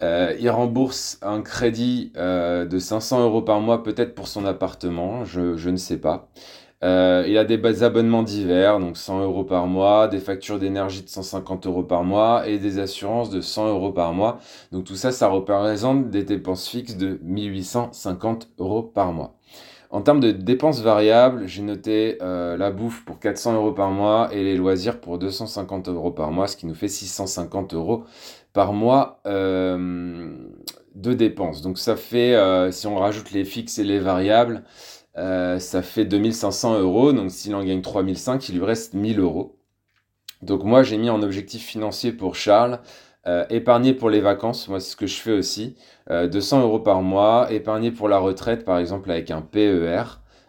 Euh, 0.04 0.36
il 0.40 0.50
rembourse 0.50 1.18
un 1.22 1.42
crédit 1.42 2.12
euh, 2.18 2.66
de 2.66 2.80
500 2.80 3.24
euros 3.24 3.42
par 3.42 3.62
mois, 3.62 3.84
peut-être 3.84 4.14
pour 4.16 4.28
son 4.28 4.46
appartement, 4.46 5.24
je, 5.26 5.56
je 5.58 5.70
ne 5.70 5.78
sais 5.78 5.98
pas. 5.98 6.30
Euh, 6.84 7.24
il 7.28 7.38
a 7.38 7.46
des 7.46 7.84
abonnements 7.84 8.24
divers, 8.24 8.80
donc 8.80 8.98
100 8.98 9.24
euros 9.24 9.44
par 9.44 9.66
mois, 9.66 10.08
des 10.08 10.20
factures 10.20 10.60
d'énergie 10.60 11.02
de 11.04 11.10
150 11.10 11.68
euros 11.68 11.84
par 11.84 12.04
mois 12.04 12.48
et 12.48 12.60
des 12.60 12.80
assurances 12.80 13.30
de 13.30 13.42
100 13.42 13.70
euros 13.70 13.92
par 13.92 14.14
mois. 14.14 14.40
Donc 14.72 14.84
tout 14.84 14.96
ça, 14.96 15.12
ça 15.12 15.28
représente 15.28 16.10
des 16.10 16.24
dépenses 16.24 16.68
fixes 16.68 16.98
de 16.98 17.20
1850 17.24 18.50
euros 18.60 18.84
par 18.84 19.14
mois. 19.14 19.36
En 19.90 20.02
termes 20.02 20.20
de 20.20 20.32
dépenses 20.32 20.82
variables, 20.82 21.48
j'ai 21.48 21.62
noté 21.62 22.18
euh, 22.22 22.58
la 22.58 22.72
bouffe 22.72 23.06
pour 23.06 23.20
400 23.20 23.56
euros 23.56 23.72
par 23.72 23.92
mois 23.92 24.30
et 24.34 24.44
les 24.44 24.58
loisirs 24.58 25.00
pour 25.00 25.18
250 25.18 25.88
euros 25.88 26.12
par 26.12 26.32
mois, 26.32 26.48
ce 26.48 26.58
qui 26.58 26.66
nous 26.66 26.74
fait 26.76 26.90
650 26.90 27.74
euros 27.74 28.04
par 28.52 28.74
mois 28.74 29.22
euh, 29.26 30.36
de 30.96 31.14
dépenses. 31.14 31.62
Donc 31.62 31.78
ça 31.78 31.96
fait, 31.96 32.38
si 32.72 32.88
on 32.88 32.98
rajoute 32.98 33.32
les 33.32 33.46
fixes 33.46 33.80
et 33.80 33.84
les 33.84 34.00
variables, 34.00 34.64
euh, 35.18 35.60
ça 35.60 35.82
fait 35.82 36.06
2500 36.06 36.80
euros. 36.80 37.14
Donc 37.14 37.32
s'il 37.32 37.56
en 37.56 37.64
gagne 37.64 37.82
3005, 37.82 38.50
il 38.50 38.58
lui 38.58 38.66
reste 38.66 38.94
1000 38.94 39.20
euros. 39.20 39.58
Donc 40.42 40.64
moi, 40.64 40.84
j'ai 40.84 40.98
mis 40.98 41.10
en 41.10 41.22
objectif 41.22 41.64
financier 41.66 42.12
pour 42.12 42.36
Charles, 42.36 42.80
euh, 43.28 43.46
épargner 43.50 43.94
pour 43.94 44.10
les 44.10 44.22
vacances, 44.22 44.68
moi 44.68 44.80
c'est 44.80 44.92
ce 44.92 44.96
que 44.96 45.08
je 45.08 45.16
fais 45.16 45.32
aussi, 45.32 45.76
200 46.10 46.60
euh, 46.60 46.62
euros 46.64 46.80
par 46.80 47.02
mois, 47.02 47.48
épargner 47.52 47.90
pour 47.90 48.08
la 48.08 48.20
retraite 48.20 48.66
par 48.66 48.78
exemple 48.78 49.10
avec 49.10 49.32
un 49.32 49.42
PER, 49.42 50.04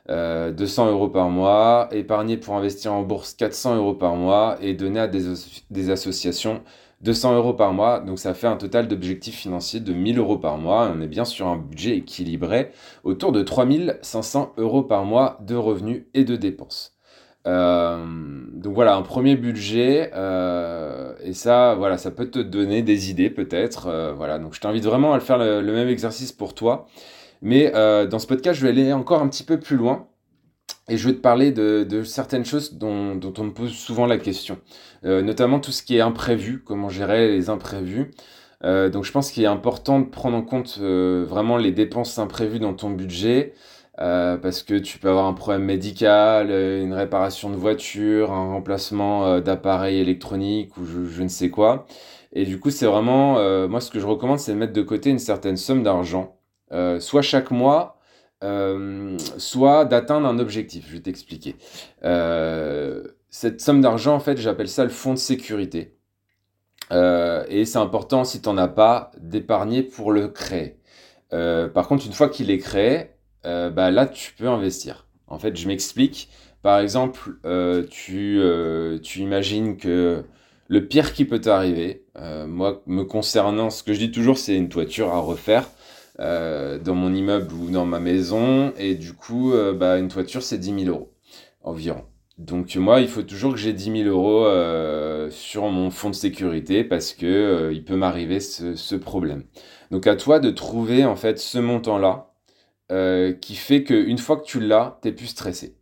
200 0.09 0.91
euros 0.91 1.09
par 1.09 1.31
mois, 1.31 1.89
épargner 1.93 2.37
pour 2.37 2.55
investir 2.55 2.93
en 2.93 3.03
bourse 3.03 3.33
400 3.33 3.77
euros 3.77 3.95
par 3.95 4.17
mois 4.17 4.59
et 4.61 4.75
donner 4.75 5.01
à 5.01 5.09
des 5.09 5.91
associations 5.91 6.63
200 7.03 7.37
euros 7.37 7.53
par 7.53 7.73
mois, 7.73 8.01
donc 8.01 8.19
ça 8.19 8.35
fait 8.35 8.47
un 8.47 8.57
total 8.57 8.89
d'objectifs 8.89 9.37
financiers 9.37 9.81
de 9.81 9.93
1000 9.93 10.19
euros 10.19 10.39
par 10.39 10.59
mois. 10.59 10.91
On 10.95 11.01
est 11.01 11.07
bien 11.07 11.25
sur 11.25 11.47
un 11.47 11.57
budget 11.57 11.97
équilibré 11.97 12.71
autour 13.05 13.33
de 13.33 13.43
3500 13.43 14.55
euros 14.57 14.83
par 14.83 15.05
mois 15.05 15.39
de 15.43 15.55
revenus 15.55 16.05
et 16.15 16.25
de 16.25 16.37
dépenses. 16.37 16.97
Euh, 17.47 18.05
donc 18.53 18.75
voilà, 18.75 18.97
un 18.97 19.03
premier 19.03 19.37
budget, 19.37 20.11
euh, 20.15 21.15
et 21.23 21.33
ça, 21.33 21.75
voilà, 21.77 21.97
ça 21.97 22.11
peut 22.11 22.29
te 22.29 22.41
donner 22.41 22.83
des 22.83 23.11
idées 23.11 23.31
peut-être. 23.31 23.87
Euh, 23.87 24.13
voilà, 24.13 24.39
donc 24.39 24.55
je 24.55 24.61
t'invite 24.61 24.85
vraiment 24.85 25.13
à 25.13 25.17
le 25.17 25.23
faire 25.23 25.39
le, 25.39 25.63
même 25.63 25.89
exercice 25.89 26.33
pour 26.33 26.55
toi. 26.55 26.87
Mais 27.43 27.71
dans 27.71 28.19
ce 28.19 28.27
podcast, 28.27 28.59
je 28.59 28.67
vais 28.67 28.73
aller 28.73 28.93
encore 28.93 29.23
un 29.23 29.29
petit 29.29 29.45
peu 29.45 29.61
plus 29.61 29.77
loin. 29.77 30.09
Et 30.89 30.97
je 30.99 31.09
vais 31.09 31.15
te 31.15 31.21
parler 31.21 31.51
de, 31.51 32.05
certaines 32.05 32.45
choses 32.45 32.75
dont, 32.75 33.19
on 33.39 33.45
me 33.45 33.51
pose 33.51 33.73
souvent 33.73 34.07
la 34.07 34.19
question, 34.19 34.59
euh, 35.05 35.21
notamment 35.21 35.59
tout 35.59 35.73
ce 35.73 35.83
qui 35.83 35.97
est 35.97 36.01
imprévu, 36.01 36.63
comment 36.65 36.89
gérer 36.89 37.29
les 37.33 37.51
imprévus. 37.51 38.13
Euh, 38.65 38.89
donc 38.89 39.05
je 39.05 39.11
pense 39.11 39.33
qu'il 39.33 39.43
est 39.43 39.49
important 39.49 39.99
de 39.99 40.07
prendre 40.07 40.37
en 40.37 40.43
compte 40.43 40.79
euh, 40.81 41.27
vraiment 41.29 41.57
les 41.57 41.73
dépenses 41.73 42.19
imprévues 42.19 42.61
dans 42.61 42.73
ton 42.75 42.91
budget, 42.91 43.55
parce 43.99 44.63
que 44.63 44.75
tu 44.75 44.99
peux 44.99 45.09
avoir 45.09 45.27
un 45.27 45.33
problème 45.33 45.65
médical, 45.65 46.51
une 46.51 46.93
réparation 46.93 47.51
de 47.51 47.57
voiture, 47.57 48.31
un 48.31 48.51
remplacement 48.51 49.41
d'appareil 49.41 49.99
électronique 49.99 50.77
ou 50.77 50.85
je, 50.85 51.23
ne 51.23 51.29
sais 51.29 51.49
quoi. 51.49 51.87
Et 52.35 52.45
du 52.45 52.61
coup, 52.61 52.71
c'est 52.71 52.85
vraiment, 52.85 53.37
moi 53.69 53.81
ce 53.81 53.91
que 53.91 53.99
je 53.99 54.07
recommande, 54.07 54.39
c'est 54.39 54.53
de 54.53 54.59
mettre 54.59 54.75
de 54.75 54.83
côté 54.83 55.09
une 55.09 55.19
certaine 55.19 55.57
somme 55.57 55.83
d'argent, 55.83 56.37
soit 56.99 57.23
chaque 57.23 57.51
mois, 57.51 57.96
euh, 58.45 59.17
soit 59.39 59.87
d'atteindre 59.87 60.27
un 60.27 60.39
objectif. 60.39 60.87
Je 60.89 60.95
vais 60.95 61.01
t'expliquer. 61.01 61.57
Euh, 62.05 63.05
cette 63.31 63.61
somme 63.61 63.81
d'argent, 63.81 64.15
en 64.15 64.21
fait, 64.21 64.37
j'appelle 64.37 64.69
ça 64.69 64.85
le 64.85 64.91
fonds 64.91 65.15
de 65.15 65.19
sécurité. 65.19 65.97
Euh, 66.93 67.45
et 67.49 67.65
c'est 67.65 67.79
important, 67.79 68.25
si 68.25 68.41
tu 68.43 68.49
n'en 68.49 68.59
as 68.59 68.69
pas, 68.69 69.11
d'épargner 69.19 69.83
pour 69.83 70.13
le 70.13 70.29
créer. 70.29 70.77
par 71.31 71.89
contre, 71.89 72.07
une 72.07 72.13
fois 72.13 72.29
qu'il 72.29 72.51
est 72.51 72.59
créé, 72.59 73.11
bah, 73.45 73.91
là, 73.91 74.07
tu 74.07 74.33
peux 74.35 74.49
investir. 74.49 75.07
En 75.29 75.39
fait, 75.39 75.57
je 75.57 75.67
m'explique. 75.69 76.29
Par 76.63 76.81
exemple, 76.81 77.39
tu, 77.91 78.41
tu 79.03 79.21
imagines 79.21 79.77
que 79.77 80.25
le 80.69 80.87
pire 80.87 81.13
qui 81.13 81.25
peut 81.25 81.41
t'arriver, 81.41 82.05
moi, 82.47 82.83
me 82.87 83.05
concernant, 83.05 83.71
ce 83.71 83.83
que 83.83 83.93
je 83.93 83.99
dis 83.99 84.13
toujours, 84.13 84.39
c'est 84.39 84.57
une 84.57 84.69
toiture 84.69 85.13
à 85.13 85.21
refaire. 85.21 85.69
Euh, 86.19 86.79
dans 86.79 86.95
mon 86.95 87.15
immeuble 87.15 87.53
ou 87.53 87.71
dans 87.71 87.85
ma 87.85 88.01
maison. 88.01 88.73
Et 88.79 88.95
du 88.95 89.13
coup, 89.13 89.53
euh, 89.53 89.75
bah, 89.75 89.99
une 89.99 90.09
toiture, 90.09 90.43
c'est 90.43 90.59
10 90.59 90.85
000 90.85 90.97
euros 90.97 91.13
environ. 91.63 92.05
Donc 92.39 92.75
moi, 92.77 93.01
il 93.01 93.09
faut 93.09 93.23
toujours 93.23 93.53
que 93.53 93.59
j'ai 93.59 93.73
10 93.73 94.05
000 94.05 94.09
euros 94.09 94.47
euh, 94.47 95.31
sur 95.31 95.69
mon 95.69 95.91
fonds 95.91 96.11
de 96.11 96.15
sécurité 96.15 96.85
parce 96.85 97.13
que 97.13 97.71
il 97.73 97.85
peut 97.85 97.97
m'arriver 97.97 98.41
ce, 98.41 98.95
problème. 98.95 99.45
Donc 99.91 100.07
à 100.07 100.17
toi 100.17 100.39
de 100.39 100.51
trouver 100.51 101.05
en 101.05 101.17
fait 101.17 101.39
ce 101.39 101.59
montant-là 101.59 102.33
qui 103.41 103.57
fait 103.57 103.83
qu'une 103.85 104.19
fois 104.19 104.37
que 104.37 104.45
tu 104.45 104.61
l'as, 104.61 104.99
tu 105.03 105.09
es 105.09 105.13
plus 105.13 105.27
stressé. 105.27 105.77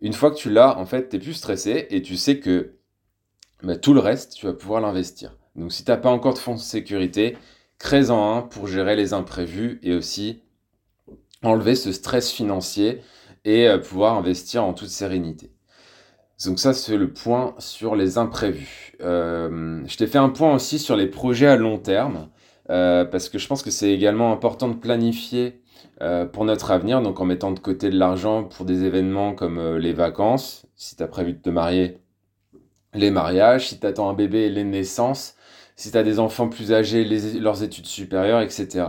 Une 0.00 0.12
fois 0.12 0.30
que 0.30 0.36
tu 0.36 0.50
l'as, 0.50 0.76
en 0.78 0.86
fait, 0.86 1.08
tu 1.08 1.16
es 1.16 1.18
plus 1.18 1.34
stressé 1.34 1.86
et 1.90 2.02
tu 2.02 2.16
sais 2.16 2.38
que 2.40 2.74
bah, 3.62 3.76
tout 3.76 3.94
le 3.94 4.00
reste, 4.00 4.34
tu 4.34 4.46
vas 4.46 4.52
pouvoir 4.52 4.80
l'investir. 4.80 5.36
Donc 5.56 5.72
si 5.72 5.84
tu 5.84 5.90
n'as 5.90 5.96
pas 5.96 6.10
encore 6.10 6.34
de 6.34 6.38
fonds 6.38 6.54
de 6.54 6.60
sécurité, 6.60 7.36
crée-en 7.82 8.36
un 8.36 8.42
pour 8.42 8.68
gérer 8.68 8.94
les 8.94 9.12
imprévus 9.12 9.80
et 9.82 9.92
aussi 9.92 10.40
enlever 11.42 11.74
ce 11.74 11.90
stress 11.90 12.30
financier 12.30 13.02
et 13.44 13.66
euh, 13.68 13.78
pouvoir 13.78 14.16
investir 14.16 14.62
en 14.62 14.72
toute 14.72 14.88
sérénité. 14.88 15.50
Donc 16.46 16.60
ça, 16.60 16.74
c'est 16.74 16.96
le 16.96 17.12
point 17.12 17.56
sur 17.58 17.96
les 17.96 18.18
imprévus. 18.18 18.96
Euh, 19.00 19.82
je 19.86 19.96
t'ai 19.96 20.06
fait 20.06 20.18
un 20.18 20.28
point 20.28 20.54
aussi 20.54 20.78
sur 20.78 20.96
les 20.96 21.08
projets 21.08 21.48
à 21.48 21.56
long 21.56 21.76
terme, 21.76 22.28
euh, 22.70 23.04
parce 23.04 23.28
que 23.28 23.38
je 23.38 23.48
pense 23.48 23.64
que 23.64 23.72
c'est 23.72 23.90
également 23.90 24.32
important 24.32 24.68
de 24.68 24.76
planifier 24.76 25.58
pour 26.32 26.44
notre 26.44 26.72
avenir, 26.72 27.00
donc 27.00 27.20
en 27.20 27.24
mettant 27.24 27.52
de 27.52 27.60
côté 27.60 27.88
de 27.88 27.96
l'argent 27.96 28.42
pour 28.42 28.64
des 28.64 28.82
événements 28.82 29.34
comme 29.34 29.76
les 29.76 29.92
vacances, 29.92 30.66
si 30.74 30.96
tu 30.96 31.02
as 31.04 31.06
prévu 31.06 31.32
de 31.32 31.38
te 31.38 31.48
marier, 31.48 31.98
les 32.92 33.12
mariages, 33.12 33.68
si 33.68 33.78
tu 33.78 33.86
attends 33.86 34.10
un 34.10 34.14
bébé, 34.14 34.48
les 34.48 34.64
naissances, 34.64 35.36
si 35.76 35.90
tu 35.90 35.96
as 35.96 36.02
des 36.02 36.18
enfants 36.18 36.48
plus 36.48 36.72
âgés, 36.72 37.04
leurs 37.40 37.62
études 37.62 37.86
supérieures, 37.86 38.40
etc. 38.40 38.84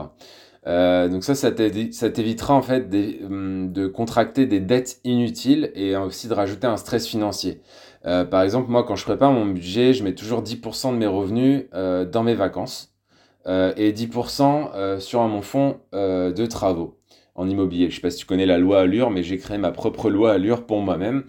Euh, 0.65 1.09
donc 1.09 1.23
ça, 1.23 1.35
ça 1.35 1.51
t'évitera 1.51 2.53
en 2.53 2.61
fait 2.61 2.87
hum, 3.23 3.71
de 3.73 3.87
contracter 3.87 4.45
des 4.45 4.59
dettes 4.59 4.99
inutiles 5.03 5.71
et 5.75 5.95
aussi 5.97 6.27
de 6.27 6.33
rajouter 6.33 6.67
un 6.67 6.77
stress 6.77 7.07
financier. 7.07 7.61
Euh, 8.05 8.25
par 8.25 8.41
exemple, 8.43 8.69
moi, 8.69 8.83
quand 8.83 8.95
je 8.95 9.03
prépare 9.03 9.31
mon 9.31 9.45
budget, 9.45 9.93
je 9.93 10.03
mets 10.03 10.13
toujours 10.15 10.41
10% 10.41 10.91
de 10.93 10.97
mes 10.97 11.07
revenus 11.07 11.65
euh, 11.73 12.05
dans 12.05 12.23
mes 12.23 12.35
vacances 12.35 12.89
et 13.45 13.91
10% 13.91 15.01
sur 15.01 15.21
mon 15.23 15.41
fonds 15.41 15.81
de 15.91 16.45
travaux 16.45 16.97
en 17.35 17.49
immobilier. 17.49 17.89
Je 17.89 17.91
ne 17.91 17.95
sais 17.95 18.01
pas 18.01 18.09
si 18.09 18.19
tu 18.19 18.25
connais 18.25 18.45
la 18.45 18.57
loi 18.57 18.79
Allure, 18.79 19.09
mais 19.09 19.21
j'ai 19.21 19.37
créé 19.37 19.57
ma 19.57 19.71
propre 19.71 20.09
loi 20.09 20.31
Allure 20.31 20.65
pour 20.65 20.79
moi-même. 20.79 21.25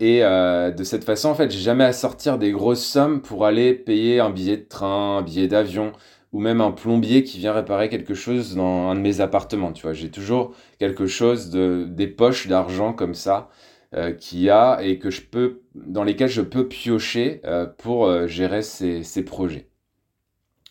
Et 0.00 0.24
euh, 0.24 0.70
de 0.70 0.84
cette 0.84 1.04
façon, 1.04 1.28
en 1.28 1.34
fait, 1.34 1.50
j'ai 1.50 1.60
jamais 1.60 1.84
à 1.84 1.92
sortir 1.92 2.38
des 2.38 2.50
grosses 2.50 2.84
sommes 2.84 3.22
pour 3.22 3.46
aller 3.46 3.74
payer 3.74 4.20
un 4.20 4.30
billet 4.30 4.56
de 4.56 4.64
train, 4.64 5.18
un 5.18 5.22
billet 5.22 5.46
d'avion 5.48 5.92
ou 6.32 6.40
même 6.40 6.60
un 6.60 6.72
plombier 6.72 7.22
qui 7.22 7.38
vient 7.38 7.52
réparer 7.52 7.88
quelque 7.88 8.14
chose 8.14 8.56
dans 8.56 8.88
un 8.88 8.96
de 8.96 9.00
mes 9.00 9.20
appartements. 9.20 9.72
Tu 9.72 9.82
vois, 9.82 9.92
j'ai 9.92 10.10
toujours 10.10 10.52
quelque 10.80 11.06
chose 11.06 11.48
de 11.50 11.86
des 11.88 12.08
poches 12.08 12.48
d'argent 12.48 12.92
comme 12.92 13.14
ça 13.14 13.50
euh, 13.94 14.12
qu'il 14.12 14.40
y 14.40 14.50
a 14.50 14.80
et 14.82 14.98
que 14.98 15.10
je 15.10 15.22
peux 15.22 15.62
dans 15.76 16.02
lesquelles 16.02 16.28
je 16.28 16.42
peux 16.42 16.66
piocher 16.66 17.40
euh, 17.44 17.66
pour 17.66 18.06
euh, 18.06 18.26
gérer 18.26 18.62
ces, 18.62 19.04
ces, 19.04 19.24
projets. 19.24 19.68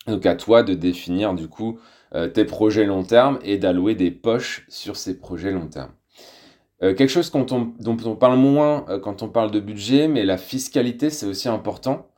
Donc 0.06 0.26
à 0.26 0.34
toi 0.34 0.62
de 0.62 0.74
définir 0.74 1.34
du 1.34 1.48
coup 1.48 1.78
tes 2.32 2.44
projets 2.44 2.84
long 2.84 3.02
terme 3.02 3.40
et 3.42 3.58
d'allouer 3.58 3.96
des 3.96 4.12
poches 4.12 4.66
sur 4.68 4.94
ces 4.94 5.18
projets 5.18 5.50
long 5.50 5.66
terme. 5.66 5.90
Quelque 6.92 7.08
chose 7.08 7.30
dont 7.30 7.46
on, 8.06 8.16
parle 8.16 8.38
moins 8.38 8.84
quand 9.02 9.22
on 9.22 9.28
parle 9.28 9.50
de 9.50 9.60
budget, 9.60 10.08
mais 10.08 10.24
la 10.24 10.36
fiscalité 10.36 11.08
c'est 11.10 11.26
aussi 11.26 11.48
important. 11.48 12.08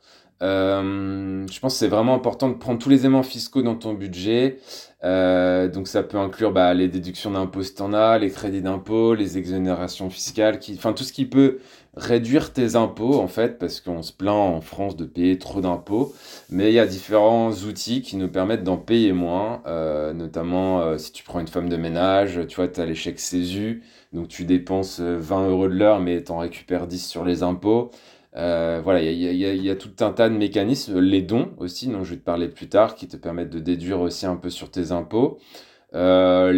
Euh, 0.43 1.47
je 1.51 1.59
pense 1.59 1.73
que 1.73 1.79
c'est 1.79 1.87
vraiment 1.87 2.13
important 2.13 2.49
de 2.49 2.55
prendre 2.55 2.79
tous 2.79 2.89
les 2.89 3.01
éléments 3.01 3.23
fiscaux 3.23 3.61
dans 3.63 3.75
ton 3.75 3.93
budget. 3.93 4.59
Euh, 5.03 5.67
donc 5.67 5.87
ça 5.87 6.03
peut 6.03 6.17
inclure 6.17 6.51
bah, 6.51 6.73
les 6.73 6.87
déductions 6.87 7.31
d'impôts 7.31 7.63
si 7.63 7.75
t'en 7.75 7.93
as, 7.93 8.17
les 8.17 8.29
crédits 8.29 8.61
d'impôts, 8.61 9.13
les 9.15 9.37
exonérations 9.37 10.09
fiscales, 10.09 10.59
qui, 10.59 10.75
enfin 10.75 10.93
tout 10.93 11.03
ce 11.03 11.13
qui 11.13 11.25
peut 11.25 11.59
réduire 11.97 12.53
tes 12.53 12.75
impôts 12.75 13.19
en 13.19 13.27
fait, 13.27 13.59
parce 13.59 13.81
qu'on 13.81 14.01
se 14.01 14.13
plaint 14.13 14.35
en 14.35 14.61
France 14.61 14.95
de 14.95 15.05
payer 15.05 15.37
trop 15.39 15.61
d'impôts. 15.61 16.13
Mais 16.49 16.71
il 16.71 16.73
y 16.73 16.79
a 16.79 16.85
différents 16.87 17.51
outils 17.51 18.01
qui 18.01 18.15
nous 18.17 18.29
permettent 18.29 18.63
d'en 18.63 18.77
payer 18.77 19.13
moins, 19.13 19.61
euh, 19.67 20.13
notamment 20.13 20.81
euh, 20.81 20.97
si 20.97 21.11
tu 21.11 21.23
prends 21.23 21.39
une 21.39 21.47
femme 21.47 21.69
de 21.69 21.77
ménage, 21.77 22.39
tu 22.47 22.55
vois, 22.55 22.67
tu 22.67 22.79
as 22.79 22.85
l'échec 22.85 23.19
CESU, 23.19 23.83
donc 24.13 24.27
tu 24.27 24.45
dépenses 24.45 24.99
20 24.99 25.49
euros 25.49 25.67
de 25.67 25.73
l'heure, 25.73 25.99
mais 25.99 26.23
tu 26.23 26.31
en 26.31 26.37
récupères 26.37 26.87
10 26.87 27.05
sur 27.05 27.25
les 27.25 27.43
impôts. 27.43 27.91
Euh, 28.37 28.81
voilà, 28.83 29.01
il 29.01 29.17
y, 29.17 29.69
a 29.69 29.75
tout 29.75 29.91
un 30.01 30.11
tas 30.11 30.29
de 30.29 30.35
mécanismes, 30.35 30.99
les 30.99 31.21
dons 31.21 31.53
aussi, 31.57 31.87
dont 31.87 32.03
je 32.03 32.11
vais 32.11 32.19
te 32.19 32.23
parler 32.23 32.47
plus 32.47 32.69
tard, 32.69 32.95
qui 32.95 33.07
te 33.07 33.17
permettent 33.17 33.49
de 33.49 33.59
déduire 33.59 33.99
aussi 33.99 34.25
un 34.27 34.35
peu 34.35 34.49
sur 34.51 34.69
tes 34.69 34.91
impôts. 34.91 35.39
Euh, 35.95 36.53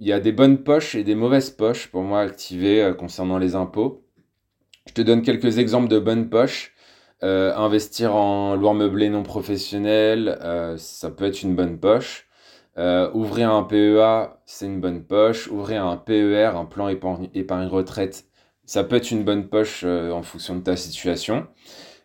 il 0.00 0.06
y 0.06 0.12
a 0.12 0.20
des 0.20 0.32
bonnes 0.32 0.62
poches 0.62 0.94
et 0.94 1.02
des 1.02 1.14
mauvaises 1.16 1.50
poches 1.50 1.88
pour 1.88 2.02
moi 2.02 2.20
activées 2.20 2.82
euh, 2.82 2.94
concernant 2.94 3.38
les 3.38 3.56
impôts. 3.56 4.03
Je 4.86 4.92
te 4.94 5.02
donne 5.02 5.22
quelques 5.22 5.58
exemples 5.58 5.88
de 5.88 5.98
bonnes 5.98 6.28
poches. 6.28 6.72
investir 7.22 8.14
en 8.14 8.54
loire 8.56 8.74
meublé 8.74 9.08
non 9.08 9.22
professionnel, 9.22 10.38
ça 10.78 11.10
peut 11.10 11.24
être 11.24 11.42
une 11.42 11.56
bonne 11.56 11.78
poche. 11.78 12.28
ouvrir 13.14 13.50
un 13.50 13.62
PEA, 13.62 14.40
c'est 14.46 14.66
une 14.66 14.80
bonne 14.80 15.04
poche. 15.04 15.48
Ouvrir 15.48 15.86
un 15.86 15.96
PER, 15.96 16.52
un 16.56 16.66
plan 16.66 16.88
épargne 16.88 17.66
retraite, 17.66 18.26
ça 18.66 18.84
peut 18.84 18.96
être 18.96 19.10
une 19.10 19.24
bonne 19.24 19.48
poche 19.48 19.82
euh, 19.84 20.10
en 20.10 20.22
fonction 20.22 20.56
de 20.56 20.62
ta 20.62 20.76
situation. 20.76 21.46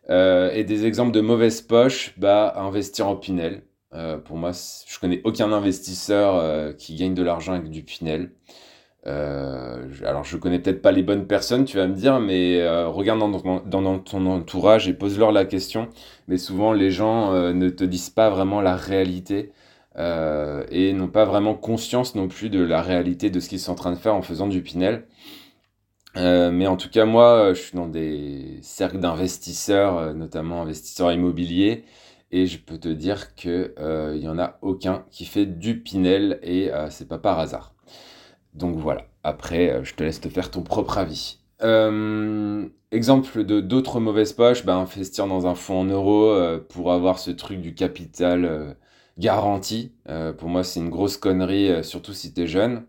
Euh, 0.10 0.52
et 0.54 0.64
des 0.64 0.86
exemples 0.86 1.12
de 1.12 1.22
mauvaises 1.22 1.62
poches, 1.62 2.14
bah, 2.18 2.54
investir 2.58 3.08
en 3.08 3.16
Pinel. 3.16 3.64
Euh, 3.94 4.18
pour 4.18 4.38
moi, 4.38 4.52
je 4.52 5.00
connais 5.00 5.22
aucun 5.24 5.52
investisseur 5.52 6.76
qui 6.78 6.96
gagne 6.96 7.14
de 7.14 7.24
l'argent 7.24 7.54
avec 7.54 7.70
du 7.70 7.84
Pinel. 7.84 8.32
Alors, 9.06 10.24
je 10.24 10.38
connais 10.38 10.60
peut-être 10.60 10.82
pas 10.82 10.92
les 10.92 11.04
bonnes 11.04 11.26
personnes, 11.26 11.66
tu 11.66 11.78
vas 11.78 11.88
me 11.88 11.96
dire, 11.96 12.20
mais 12.20 12.68
regarde 12.86 13.20
dans, 13.20 14.00
ton 14.00 14.26
entourage 14.28 14.88
et 14.88 14.94
pose-leur 14.94 15.32
la 15.32 15.46
question. 15.46 15.88
Mais 16.28 16.38
souvent, 16.38 16.74
les 16.74 16.92
gens 16.92 17.32
ne 17.54 17.70
te 17.70 17.84
disent 17.84 18.12
pas 18.12 18.30
vraiment 18.30 18.62
la 18.62 18.76
réalité 18.76 19.52
et 19.98 20.94
n'ont 20.94 21.08
pas 21.08 21.26
vraiment 21.26 21.56
conscience 21.56 22.16
non 22.16 22.28
plus 22.28 22.50
de 22.50 22.62
la 22.62 22.82
réalité 22.82 23.30
de 23.30 23.40
ce 23.40 23.50
qu'ils 23.50 23.60
sont 23.60 23.72
en 23.72 23.76
train 23.76 23.92
de 23.92 23.98
faire 23.98 24.16
en 24.16 24.22
faisant 24.22 24.48
du 24.48 24.62
Pinel. 24.62 25.06
Euh, 26.18 26.52
mais 26.52 26.68
en 26.68 26.78
tout 26.78 26.90
cas, 26.90 27.06
moi, 27.06 27.54
je 27.54 27.62
suis 27.62 27.76
dans 27.76 27.88
des 27.88 28.60
cercles 28.62 29.00
d'investisseurs, 29.00 29.98
euh, 29.98 30.14
notamment 30.14 30.62
investisseurs 30.64 31.12
immobiliers, 31.12 31.86
et 32.32 32.48
je 32.48 32.60
peux 32.60 32.78
te 32.78 32.90
dire 32.90 33.36
qu'il 33.36 33.74
euh, 33.80 34.18
n'y 34.18 34.28
en 34.28 34.40
a 34.40 34.58
aucun 34.62 35.06
qui 35.12 35.26
fait 35.26 35.46
du 35.46 35.82
Pinel, 35.82 36.40
et 36.44 36.72
c'est 36.90 37.08
pas 37.08 37.20
par 37.20 37.40
hasard. 37.40 37.74
Donc 38.54 38.78
voilà, 38.78 39.06
après, 39.24 39.84
je 39.84 39.94
te 39.94 40.04
laisse 40.04 40.22
te 40.22 40.30
faire 40.30 40.52
ton 40.52 40.62
propre 40.62 40.98
avis. 40.98 41.40
exemple 42.92 43.44
de 43.44 43.60
d'autres 43.62 44.00
mauvaises 44.00 44.34
poches, 44.34 44.66
bah, 44.66 44.76
investir 44.76 45.28
dans 45.28 45.48
un 45.48 45.56
fonds 45.56 45.82
en 45.82 45.86
euros 45.86 46.36
pour 46.70 46.92
avoir 46.92 47.20
ce 47.20 47.32
truc 47.32 47.62
du 47.62 47.74
capital 47.76 48.76
garanti. 49.18 49.94
pour 50.38 50.50
moi, 50.50 50.64
c'est 50.64 50.80
une 50.80 50.90
grosse 50.90 51.18
connerie, 51.18 51.84
surtout 51.84 52.14
si 52.14 52.34
tu 52.34 52.42
es 52.42 52.48
jeune. 52.48 52.86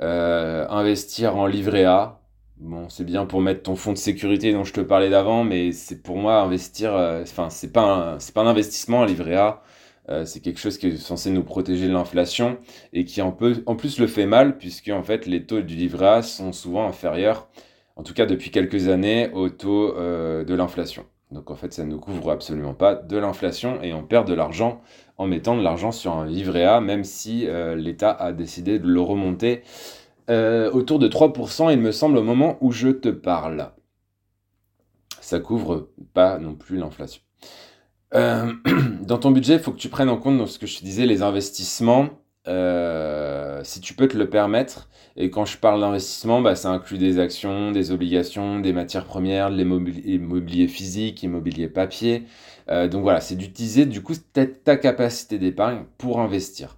investir 0.00 1.36
en 1.36 1.46
livret 1.46 1.84
A, 1.84 2.18
Bon, 2.60 2.88
c'est 2.88 3.04
bien 3.04 3.24
pour 3.24 3.40
mettre 3.40 3.62
ton 3.62 3.76
fonds 3.76 3.92
de 3.92 3.98
sécurité 3.98 4.52
dont 4.52 4.64
je 4.64 4.72
te 4.72 4.80
parlais 4.80 5.10
d'avant, 5.10 5.44
mais 5.44 5.70
c'est 5.70 6.02
pour 6.02 6.16
moi 6.16 6.40
investir. 6.40 6.92
Euh, 6.94 7.22
enfin, 7.22 7.50
c'est 7.50 7.72
pas 7.72 8.16
c'est 8.18 8.34
pas 8.34 8.42
un 8.42 8.46
investissement, 8.48 9.02
un 9.04 9.06
livret 9.06 9.36
A. 9.36 9.62
Euh, 10.08 10.24
c'est 10.24 10.40
quelque 10.40 10.58
chose 10.58 10.78
qui 10.78 10.88
est 10.88 10.96
censé 10.96 11.30
nous 11.30 11.42
protéger 11.42 11.86
de 11.88 11.92
l'inflation 11.92 12.58
et 12.92 13.04
qui 13.04 13.20
en, 13.20 13.32
plus 13.32 13.98
le 13.98 14.06
fait 14.06 14.26
mal 14.26 14.56
puisque 14.56 14.88
en 14.88 15.02
fait 15.02 15.26
les 15.26 15.44
taux 15.44 15.60
du 15.60 15.74
livret 15.74 16.08
A 16.08 16.22
sont 16.22 16.52
souvent 16.52 16.86
inférieurs, 16.86 17.48
en 17.96 18.02
tout 18.02 18.14
cas 18.14 18.26
depuis 18.26 18.50
quelques 18.50 18.88
années, 18.88 19.30
aux 19.32 19.50
taux 19.50 19.96
euh, 19.96 20.44
de 20.44 20.54
l'inflation. 20.54 21.04
Donc 21.30 21.50
en 21.50 21.56
fait, 21.56 21.74
ça 21.74 21.84
ne 21.84 21.96
couvre 21.96 22.30
absolument 22.30 22.72
pas 22.72 22.94
de 22.94 23.18
l'inflation 23.18 23.82
et 23.82 23.92
on 23.92 24.02
perd 24.02 24.26
de 24.26 24.32
l'argent 24.32 24.80
en 25.18 25.26
mettant 25.26 25.56
de 25.56 25.62
l'argent 25.62 25.92
sur 25.92 26.14
un 26.14 26.26
livret 26.26 26.64
A, 26.64 26.80
même 26.80 27.04
si 27.04 27.46
l'État 27.76 28.12
a 28.12 28.32
décidé 28.32 28.78
de 28.78 28.86
le 28.86 29.00
remonter 29.00 29.62
euh, 30.30 30.70
autour 30.72 30.98
de 30.98 31.08
3%, 31.08 31.72
il 31.72 31.80
me 31.80 31.92
semble, 31.92 32.18
au 32.18 32.22
moment 32.22 32.58
où 32.60 32.70
je 32.70 32.88
te 32.88 33.08
parle. 33.08 33.70
Ça 35.20 35.40
couvre 35.40 35.88
pas 36.12 36.38
non 36.38 36.54
plus 36.54 36.76
l'inflation. 36.76 37.22
Euh, 38.14 38.52
dans 39.02 39.18
ton 39.18 39.30
budget, 39.30 39.54
il 39.54 39.60
faut 39.60 39.72
que 39.72 39.78
tu 39.78 39.88
prennes 39.88 40.08
en 40.08 40.16
compte, 40.18 40.38
dans 40.38 40.46
ce 40.46 40.58
que 40.58 40.66
je 40.66 40.78
te 40.78 40.84
disais, 40.84 41.06
les 41.06 41.22
investissements, 41.22 42.08
euh, 42.46 43.60
si 43.64 43.80
tu 43.80 43.94
peux 43.94 44.08
te 44.08 44.16
le 44.16 44.28
permettre. 44.30 44.88
Et 45.16 45.30
quand 45.30 45.44
je 45.44 45.58
parle 45.58 45.80
d'investissement, 45.80 46.40
bah, 46.40 46.54
ça 46.54 46.70
inclut 46.70 46.98
des 46.98 47.18
actions, 47.18 47.72
des 47.72 47.90
obligations, 47.90 48.60
des 48.60 48.72
matières 48.72 49.04
premières, 49.04 49.50
l'immobilier 49.50 50.68
physique, 50.68 51.22
immobilier 51.22 51.68
papier. 51.68 52.24
donc 52.68 53.02
voilà, 53.02 53.20
c'est 53.20 53.34
d'utiliser 53.36 53.86
du 53.86 54.02
coup 54.02 54.14
ta 54.34 54.76
capacité 54.76 55.38
d'épargne 55.38 55.84
pour 55.98 56.20
investir. 56.20 56.77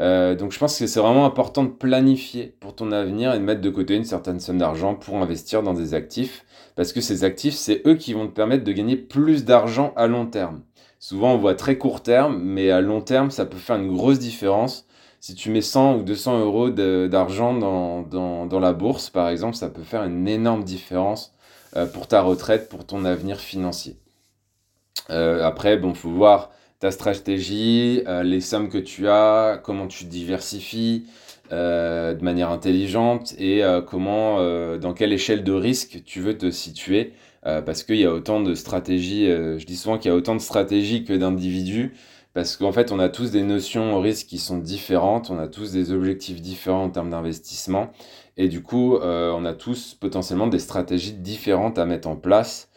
Euh, 0.00 0.34
donc 0.36 0.52
je 0.52 0.58
pense 0.58 0.78
que 0.78 0.86
c'est 0.86 1.00
vraiment 1.00 1.26
important 1.26 1.64
de 1.64 1.70
planifier 1.70 2.54
pour 2.60 2.74
ton 2.74 2.92
avenir 2.92 3.34
et 3.34 3.38
de 3.38 3.44
mettre 3.44 3.60
de 3.60 3.70
côté 3.70 3.96
une 3.96 4.04
certaine 4.04 4.38
somme 4.38 4.58
d'argent 4.58 4.94
pour 4.94 5.16
investir 5.16 5.62
dans 5.62 5.74
des 5.74 5.94
actifs, 5.94 6.44
parce 6.76 6.92
que 6.92 7.00
ces 7.00 7.24
actifs, 7.24 7.54
c'est 7.54 7.82
eux 7.86 7.96
qui 7.96 8.12
vont 8.12 8.26
te 8.28 8.32
permettre 8.32 8.64
de 8.64 8.72
gagner 8.72 8.96
plus 8.96 9.44
d'argent 9.44 9.92
à 9.96 10.06
long 10.06 10.26
terme. 10.26 10.62
Souvent 11.00 11.34
on 11.34 11.38
voit 11.38 11.54
très 11.54 11.78
court 11.78 12.02
terme, 12.02 12.40
mais 12.40 12.70
à 12.70 12.80
long 12.80 13.00
terme, 13.00 13.30
ça 13.30 13.46
peut 13.46 13.58
faire 13.58 13.76
une 13.76 13.92
grosse 13.92 14.18
différence. 14.18 14.86
Si 15.20 15.34
tu 15.34 15.50
mets 15.50 15.62
100 15.62 15.96
ou 15.96 16.02
200 16.02 16.40
euros 16.40 16.70
d'argent 16.70 17.54
dans, 17.54 18.02
dans, 18.02 18.60
la 18.60 18.72
bourse, 18.72 19.10
par 19.10 19.28
exemple, 19.28 19.56
ça 19.56 19.68
peut 19.68 19.82
faire 19.82 20.04
une 20.04 20.28
énorme 20.28 20.62
différence 20.62 21.34
euh, 21.76 21.86
pour 21.86 22.06
ta 22.06 22.22
retraite, 22.22 22.68
pour 22.68 22.86
ton 22.86 23.04
avenir 23.04 23.38
financier. 23.38 23.96
Euh, 25.10 25.42
après, 25.42 25.76
bon, 25.76 25.94
faut 25.94 26.10
voir 26.10 26.50
ta 26.78 26.90
stratégie, 26.90 28.02
euh, 28.06 28.22
les 28.22 28.40
sommes 28.40 28.68
que 28.68 28.78
tu 28.78 29.08
as, 29.08 29.60
comment 29.62 29.88
tu 29.88 30.04
diversifies 30.04 31.06
euh, 31.50 32.14
de 32.14 32.22
manière 32.22 32.50
intelligente 32.50 33.34
et 33.38 33.64
euh, 33.64 33.80
comment, 33.80 34.38
dans 34.78 34.92
quelle 34.92 35.12
échelle 35.12 35.44
de 35.44 35.52
risque 35.52 36.02
tu 36.04 36.20
veux 36.20 36.36
te 36.36 36.50
situer. 36.50 37.12
parce 37.42 37.82
qu'il 37.82 37.96
y 37.96 38.04
a 38.04 38.12
autant 38.12 38.40
de 38.40 38.54
stratégies, 38.54 39.26
je 39.26 39.64
dis 39.64 39.76
souvent 39.76 39.98
qu'il 39.98 40.10
y 40.10 40.14
a 40.14 40.16
autant 40.16 40.34
de 40.34 40.40
stratégies 40.40 41.04
que 41.04 41.14
d'individus, 41.14 41.94
parce 42.34 42.56
qu'en 42.56 42.72
fait 42.72 42.92
on 42.92 42.98
a 42.98 43.08
tous 43.08 43.30
des 43.30 43.42
notions 43.42 43.96
au 43.96 44.00
risque 44.00 44.26
qui 44.26 44.38
sont 44.38 44.58
différentes, 44.58 45.30
on 45.30 45.38
a 45.38 45.48
tous 45.48 45.72
des 45.72 45.92
objectifs 45.92 46.42
différents 46.42 46.84
en 46.84 46.90
termes 46.90 47.10
d'investissement, 47.10 47.90
et 48.36 48.48
du 48.48 48.62
coup 48.62 48.98
on 49.00 49.44
a 49.46 49.54
tous 49.54 49.94
potentiellement 49.94 50.48
des 50.48 50.58
stratégies 50.58 51.14
différentes 51.14 51.78
à 51.78 51.86
mettre 51.86 52.08
en 52.08 52.16
place 52.16 52.67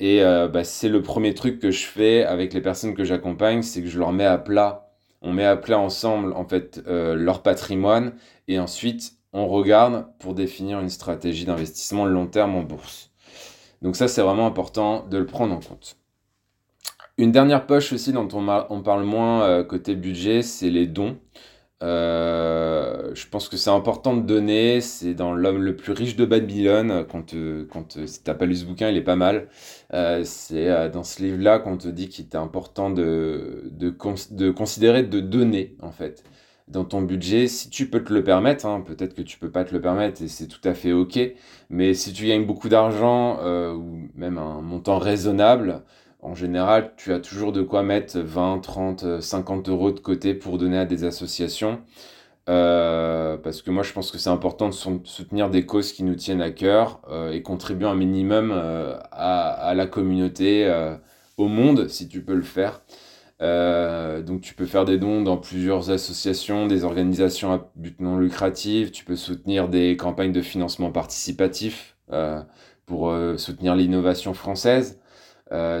et 0.00 0.22
euh, 0.22 0.48
bah, 0.48 0.64
c'est 0.64 0.88
le 0.88 1.02
premier 1.02 1.34
truc 1.34 1.58
que 1.58 1.70
je 1.70 1.86
fais 1.86 2.24
avec 2.24 2.54
les 2.54 2.60
personnes 2.60 2.94
que 2.94 3.04
j'accompagne, 3.04 3.62
c'est 3.62 3.82
que 3.82 3.88
je 3.88 3.98
leur 3.98 4.12
mets 4.12 4.24
à 4.24 4.38
plat, 4.38 4.92
on 5.22 5.32
met 5.32 5.44
à 5.44 5.56
plat 5.56 5.78
ensemble 5.78 6.32
en 6.34 6.44
fait 6.44 6.82
euh, 6.86 7.14
leur 7.14 7.42
patrimoine 7.42 8.12
et 8.46 8.58
ensuite 8.58 9.14
on 9.32 9.48
regarde 9.48 10.06
pour 10.20 10.34
définir 10.34 10.80
une 10.80 10.88
stratégie 10.88 11.44
d'investissement 11.44 12.06
long 12.06 12.26
terme 12.26 12.54
en 12.54 12.62
bourse. 12.62 13.10
Donc 13.82 13.96
ça 13.96 14.08
c'est 14.08 14.22
vraiment 14.22 14.46
important 14.46 15.04
de 15.06 15.18
le 15.18 15.26
prendre 15.26 15.54
en 15.54 15.60
compte. 15.60 15.96
Une 17.18 17.32
dernière 17.32 17.66
poche 17.66 17.92
aussi 17.92 18.12
dont 18.12 18.28
on, 18.32 18.82
parle 18.82 19.02
moins 19.02 19.42
euh, 19.42 19.64
côté 19.64 19.96
budget, 19.96 20.42
c'est 20.42 20.70
les 20.70 20.86
dons. 20.86 21.18
Euh, 21.82 23.14
je 23.14 23.28
pense 23.28 23.48
que 23.48 23.56
c'est 23.56 23.70
important 23.70 24.16
de 24.16 24.22
donner. 24.22 24.80
C'est 24.80 25.14
dans 25.14 25.32
L'homme 25.32 25.62
le 25.62 25.76
plus 25.76 25.92
riche 25.92 26.16
de 26.16 26.24
Babylone. 26.24 27.06
Quand, 27.10 27.34
quand 27.70 27.98
si 28.06 28.22
t'as 28.22 28.34
pas 28.34 28.46
lu 28.46 28.56
ce 28.56 28.64
bouquin, 28.64 28.90
il 28.90 28.96
est 28.96 29.02
pas 29.02 29.16
mal. 29.16 29.48
Euh, 29.94 30.22
c'est 30.24 30.68
euh, 30.68 30.88
dans 30.88 31.04
ce 31.04 31.22
livre-là 31.22 31.58
qu'on 31.60 31.76
te 31.76 31.88
dit 31.88 32.08
qu'il 32.08 32.24
était 32.26 32.36
important 32.38 32.90
de, 32.90 33.70
de, 33.72 33.94
de, 34.32 34.50
considérer 34.50 35.02
de 35.04 35.20
donner, 35.20 35.76
en 35.80 35.92
fait, 35.92 36.24
dans 36.68 36.84
ton 36.84 37.02
budget. 37.02 37.46
Si 37.46 37.70
tu 37.70 37.88
peux 37.88 38.02
te 38.02 38.12
le 38.12 38.24
permettre, 38.24 38.66
hein, 38.66 38.82
peut-être 38.86 39.14
que 39.14 39.22
tu 39.22 39.38
peux 39.38 39.50
pas 39.50 39.64
te 39.64 39.72
le 39.72 39.80
permettre 39.80 40.22
et 40.22 40.28
c'est 40.28 40.48
tout 40.48 40.66
à 40.68 40.74
fait 40.74 40.92
ok. 40.92 41.18
Mais 41.70 41.94
si 41.94 42.12
tu 42.12 42.26
gagnes 42.26 42.46
beaucoup 42.46 42.68
d'argent 42.68 43.38
ou 43.74 44.08
même 44.14 44.38
un 44.38 44.60
montant 44.62 44.98
raisonnable, 44.98 45.82
en 46.20 46.34
général, 46.34 46.92
tu 46.96 47.12
as 47.12 47.20
toujours 47.20 47.52
de 47.52 47.62
quoi 47.62 47.82
mettre 47.82 48.18
20, 48.18 48.60
30, 48.60 49.20
50 49.20 49.68
euros 49.68 49.92
de 49.92 50.00
côté 50.00 50.34
pour 50.34 50.58
donner 50.58 50.78
à 50.78 50.84
des 50.84 51.04
associations. 51.04 51.80
Euh, 52.48 53.36
parce 53.36 53.60
que 53.60 53.70
moi, 53.70 53.82
je 53.82 53.92
pense 53.92 54.10
que 54.10 54.18
c'est 54.18 54.30
important 54.30 54.68
de 54.68 54.74
soutenir 54.74 55.50
des 55.50 55.66
causes 55.66 55.92
qui 55.92 56.02
nous 56.02 56.14
tiennent 56.14 56.40
à 56.40 56.50
cœur 56.50 57.00
euh, 57.10 57.30
et 57.32 57.42
contribuer 57.42 57.86
un 57.86 57.94
minimum 57.94 58.52
euh, 58.54 58.96
à, 59.12 59.74
la 59.74 59.86
communauté, 59.86 60.68
au 61.36 61.46
monde, 61.48 61.88
si 61.88 62.08
tu 62.08 62.22
peux 62.22 62.34
le 62.34 62.42
faire. 62.42 62.80
donc, 63.40 64.40
tu 64.40 64.54
peux 64.54 64.66
faire 64.66 64.84
des 64.84 64.98
dons 64.98 65.22
dans 65.22 65.36
plusieurs 65.36 65.90
associations, 65.90 66.66
des 66.66 66.84
organisations 66.84 67.52
à 67.52 67.70
but 67.76 68.00
non 68.00 68.16
lucratif. 68.18 68.92
Tu 68.92 69.04
peux 69.04 69.16
soutenir 69.16 69.68
des 69.68 69.96
campagnes 69.96 70.32
de 70.32 70.42
financement 70.42 70.90
participatif 70.90 71.96
pour 72.86 73.14
soutenir 73.36 73.76
l'innovation 73.76 74.34
française. 74.34 74.98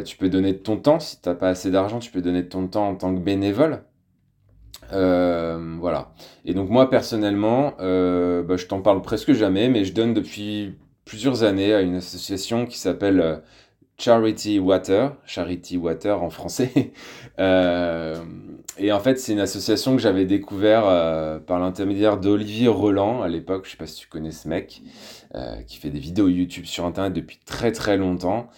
Tu 0.04 0.16
peux 0.16 0.28
donner 0.28 0.52
de 0.52 0.58
ton 0.58 0.76
temps. 0.76 1.00
Si 1.00 1.20
tu 1.20 1.28
n'as 1.28 1.34
pas 1.34 1.48
assez 1.48 1.70
d'argent, 1.70 1.98
tu 1.98 2.10
peux 2.10 2.22
donner 2.22 2.42
de 2.42 2.48
ton 2.48 2.66
temps 2.66 2.88
en 2.88 2.94
tant 2.94 3.14
que 3.14 3.20
bénévole. 3.20 3.82
Euh, 4.92 5.76
voilà. 5.80 6.12
Et 6.44 6.54
donc 6.54 6.70
moi 6.70 6.90
personnellement, 6.90 7.74
euh, 7.80 8.42
bah, 8.42 8.56
je 8.56 8.66
t'en 8.66 8.80
parle 8.80 9.02
presque 9.02 9.32
jamais, 9.32 9.68
mais 9.68 9.84
je 9.84 9.92
donne 9.92 10.14
depuis 10.14 10.76
plusieurs 11.04 11.42
années 11.42 11.74
à 11.74 11.80
une 11.80 11.96
association 11.96 12.66
qui 12.66 12.78
s'appelle 12.78 13.20
euh, 13.20 13.36
Charity 13.98 14.58
Water, 14.58 15.16
Charity 15.24 15.76
Water 15.76 16.22
en 16.22 16.30
français. 16.30 16.92
et 17.38 18.92
en 18.92 19.00
fait, 19.00 19.18
c'est 19.18 19.32
une 19.32 19.40
association 19.40 19.96
que 19.96 20.02
j'avais 20.02 20.24
découvert 20.24 20.84
par 21.46 21.58
l'intermédiaire 21.58 22.16
d'Olivier 22.16 22.68
Roland 22.68 23.22
à 23.22 23.28
l'époque. 23.28 23.64
Je 23.64 23.72
sais 23.72 23.76
pas 23.76 23.86
si 23.86 24.00
tu 24.00 24.06
connais 24.06 24.30
ce 24.30 24.48
mec, 24.48 24.82
qui 25.66 25.78
fait 25.78 25.90
des 25.90 25.98
vidéos 25.98 26.28
YouTube 26.28 26.64
sur 26.64 26.86
Internet 26.86 27.12
depuis 27.12 27.40
très 27.44 27.72
très 27.72 27.96
longtemps. 27.96 28.48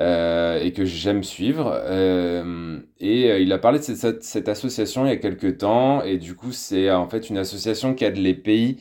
Euh, 0.00 0.58
et 0.62 0.72
que 0.72 0.86
j'aime 0.86 1.22
suivre. 1.22 1.70
Euh, 1.84 2.78
et 3.00 3.30
euh, 3.30 3.38
il 3.38 3.52
a 3.52 3.58
parlé 3.58 3.80
de 3.80 3.84
cette, 3.84 4.24
cette, 4.24 4.48
association 4.48 5.04
il 5.04 5.10
y 5.10 5.12
a 5.12 5.16
quelques 5.16 5.58
temps, 5.58 6.02
et 6.02 6.16
du 6.16 6.34
coup 6.34 6.52
c'est 6.52 6.90
en 6.90 7.06
fait 7.06 7.28
une 7.28 7.36
association 7.36 7.94
qui 7.94 8.04
aide 8.04 8.16
les 8.16 8.32
pays 8.32 8.78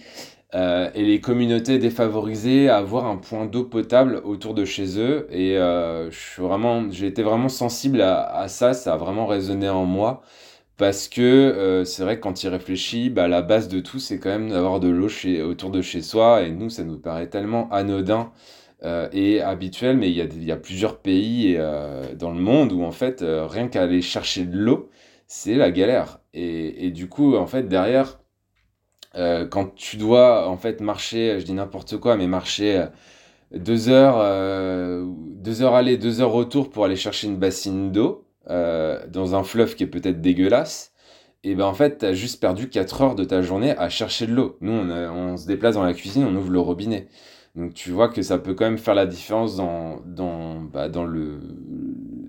et 0.53 1.03
les 1.03 1.19
communautés 1.19 1.77
défavorisées 1.77 2.69
à 2.69 2.77
avoir 2.77 3.05
un 3.05 3.17
point 3.17 3.45
d'eau 3.45 3.65
potable 3.65 4.21
autour 4.23 4.53
de 4.53 4.65
chez 4.65 4.97
eux. 4.99 5.27
Et 5.32 5.55
je 5.55 6.88
j'ai 6.91 7.08
été 7.08 7.21
vraiment 7.21 7.49
sensible 7.49 8.01
à, 8.01 8.23
à, 8.23 8.47
ça, 8.47 8.73
ça 8.73 8.93
a 8.93 8.97
vraiment 8.97 9.27
résonné 9.27 9.69
en 9.69 9.86
moi. 9.86 10.21
Parce 10.77 11.10
que 11.10 11.84
c'est 11.86 12.03
vrai 12.03 12.15
que 12.17 12.21
quand 12.21 12.43
il 12.43 12.49
réfléchit, 12.49 13.10
bah, 13.10 13.27
la 13.27 13.41
base 13.41 13.67
de 13.67 13.79
tout, 13.82 13.99
c'est 13.99 14.19
quand 14.19 14.29
même 14.29 14.49
d'avoir 14.49 14.79
de 14.79 14.88
l'eau 14.88 15.10
autour 15.45 15.69
de 15.71 15.82
chez 15.82 16.01
soi. 16.01 16.43
Et 16.43 16.51
nous, 16.51 16.69
ça 16.69 16.84
nous 16.84 16.97
paraît 16.97 17.27
tellement 17.29 17.69
anodin 17.71 18.32
euh, 18.83 19.09
et 19.11 19.41
habituel, 19.41 19.97
mais 19.97 20.09
il 20.09 20.43
y 20.45 20.51
a, 20.51 20.57
plusieurs 20.57 20.99
pays 20.99 21.55
euh, 21.57 22.15
dans 22.15 22.31
le 22.31 22.39
monde 22.39 22.71
où 22.71 22.83
en 22.83 22.91
fait, 22.91 23.21
euh, 23.21 23.45
rien 23.45 23.67
qu'à 23.67 23.83
aller 23.83 24.01
chercher 24.01 24.45
de 24.45 24.57
l'eau, 24.57 24.89
c'est 25.27 25.55
la 25.55 25.69
galère. 25.69 26.19
Et, 26.33 26.91
du 26.91 27.09
coup, 27.09 27.35
en 27.35 27.47
fait, 27.47 27.63
derrière, 27.67 28.19
quand 29.15 29.75
tu 29.75 29.97
dois 29.97 30.47
en 30.47 30.57
fait 30.57 30.79
marcher, 30.81 31.39
je 31.39 31.45
dis 31.45 31.53
n'importe 31.53 31.97
quoi, 31.97 32.15
mais 32.15 32.27
marcher 32.27 32.85
deux 33.51 33.89
heures, 33.89 35.05
deux 35.05 35.61
heures 35.61 35.75
aller, 35.75 35.97
deux 35.97 36.21
heures 36.21 36.31
retour 36.31 36.69
pour 36.69 36.85
aller 36.85 36.95
chercher 36.95 37.27
une 37.27 37.37
bassine 37.37 37.91
d'eau 37.91 38.25
dans 38.47 39.35
un 39.35 39.43
fleuve 39.43 39.75
qui 39.75 39.83
est 39.83 39.87
peut-être 39.87 40.21
dégueulasse, 40.21 40.93
et 41.43 41.55
ben 41.55 41.65
en 41.65 41.73
fait, 41.73 41.99
tu 41.99 42.05
as 42.05 42.13
juste 42.13 42.41
perdu 42.41 42.69
4 42.69 43.01
heures 43.01 43.15
de 43.15 43.23
ta 43.23 43.41
journée 43.41 43.71
à 43.77 43.89
chercher 43.89 44.27
de 44.27 44.33
l'eau. 44.33 44.57
Nous, 44.61 44.73
on, 44.73 45.37
se 45.37 45.47
déplace 45.47 45.75
dans 45.75 45.83
la 45.83 45.93
cuisine, 45.93 46.25
on 46.25 46.35
ouvre 46.35 46.51
le 46.51 46.59
robinet. 46.59 47.07
Donc 47.55 47.73
tu 47.73 47.91
vois 47.91 48.09
que 48.09 48.21
ça 48.21 48.38
peut 48.38 48.53
quand 48.53 48.65
même 48.65 48.77
faire 48.77 48.95
la 48.95 49.05
différence 49.05 49.55
dans, 49.55 50.01
dans, 50.05 50.62
bah, 50.62 50.89
dans, 50.89 51.05
le, 51.05 51.39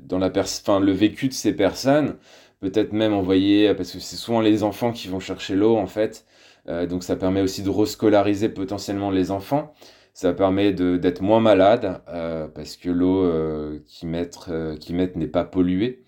dans 0.07 0.19
la 0.19 0.29
le 0.29 0.93
vécu 0.93 1.29
de 1.29 1.33
ces 1.33 1.55
personnes. 1.55 2.17
Peut-être 2.61 2.93
même 2.93 3.15
envoyer, 3.15 3.75
parce 3.75 3.93
que 3.93 4.01
c'est 4.01 4.17
souvent 4.17 4.41
les 4.41 4.63
enfants 4.63 4.93
qui 4.93 5.09
vont 5.09 5.21
chercher 5.21 5.57
l'eau 5.57 5.77
en 5.77 5.87
fait. 5.87 6.27
Euh, 6.69 6.87
donc 6.87 7.03
ça 7.05 7.17
permet 7.17 7.41
aussi 7.43 7.63
de 7.63 7.71
rescolariser 7.71 8.49
potentiellement 8.49 9.11
les 9.11 9.31
enfants. 9.31 9.73
Ça 10.13 10.33
permet 10.35 10.73
d'être 10.73 11.23
moins 11.23 11.41
malade 11.41 12.03
euh, 12.09 12.49
parce 12.49 12.77
que 12.77 12.91
l'eau 12.91 13.25
euh, 13.25 13.79
qu'ils 13.87 14.09
mettent, 14.09 14.39
qui 14.81 14.93
mettent 14.93 15.17
n'est 15.17 15.29
pas 15.29 15.45
polluée 15.45 16.05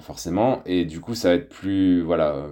forcément. 0.00 0.62
Et 0.66 0.84
du 0.84 1.00
coup 1.00 1.14
ça 1.14 1.30
va 1.30 1.34
être 1.34 1.48
plus, 1.48 2.02
voilà, 2.02 2.46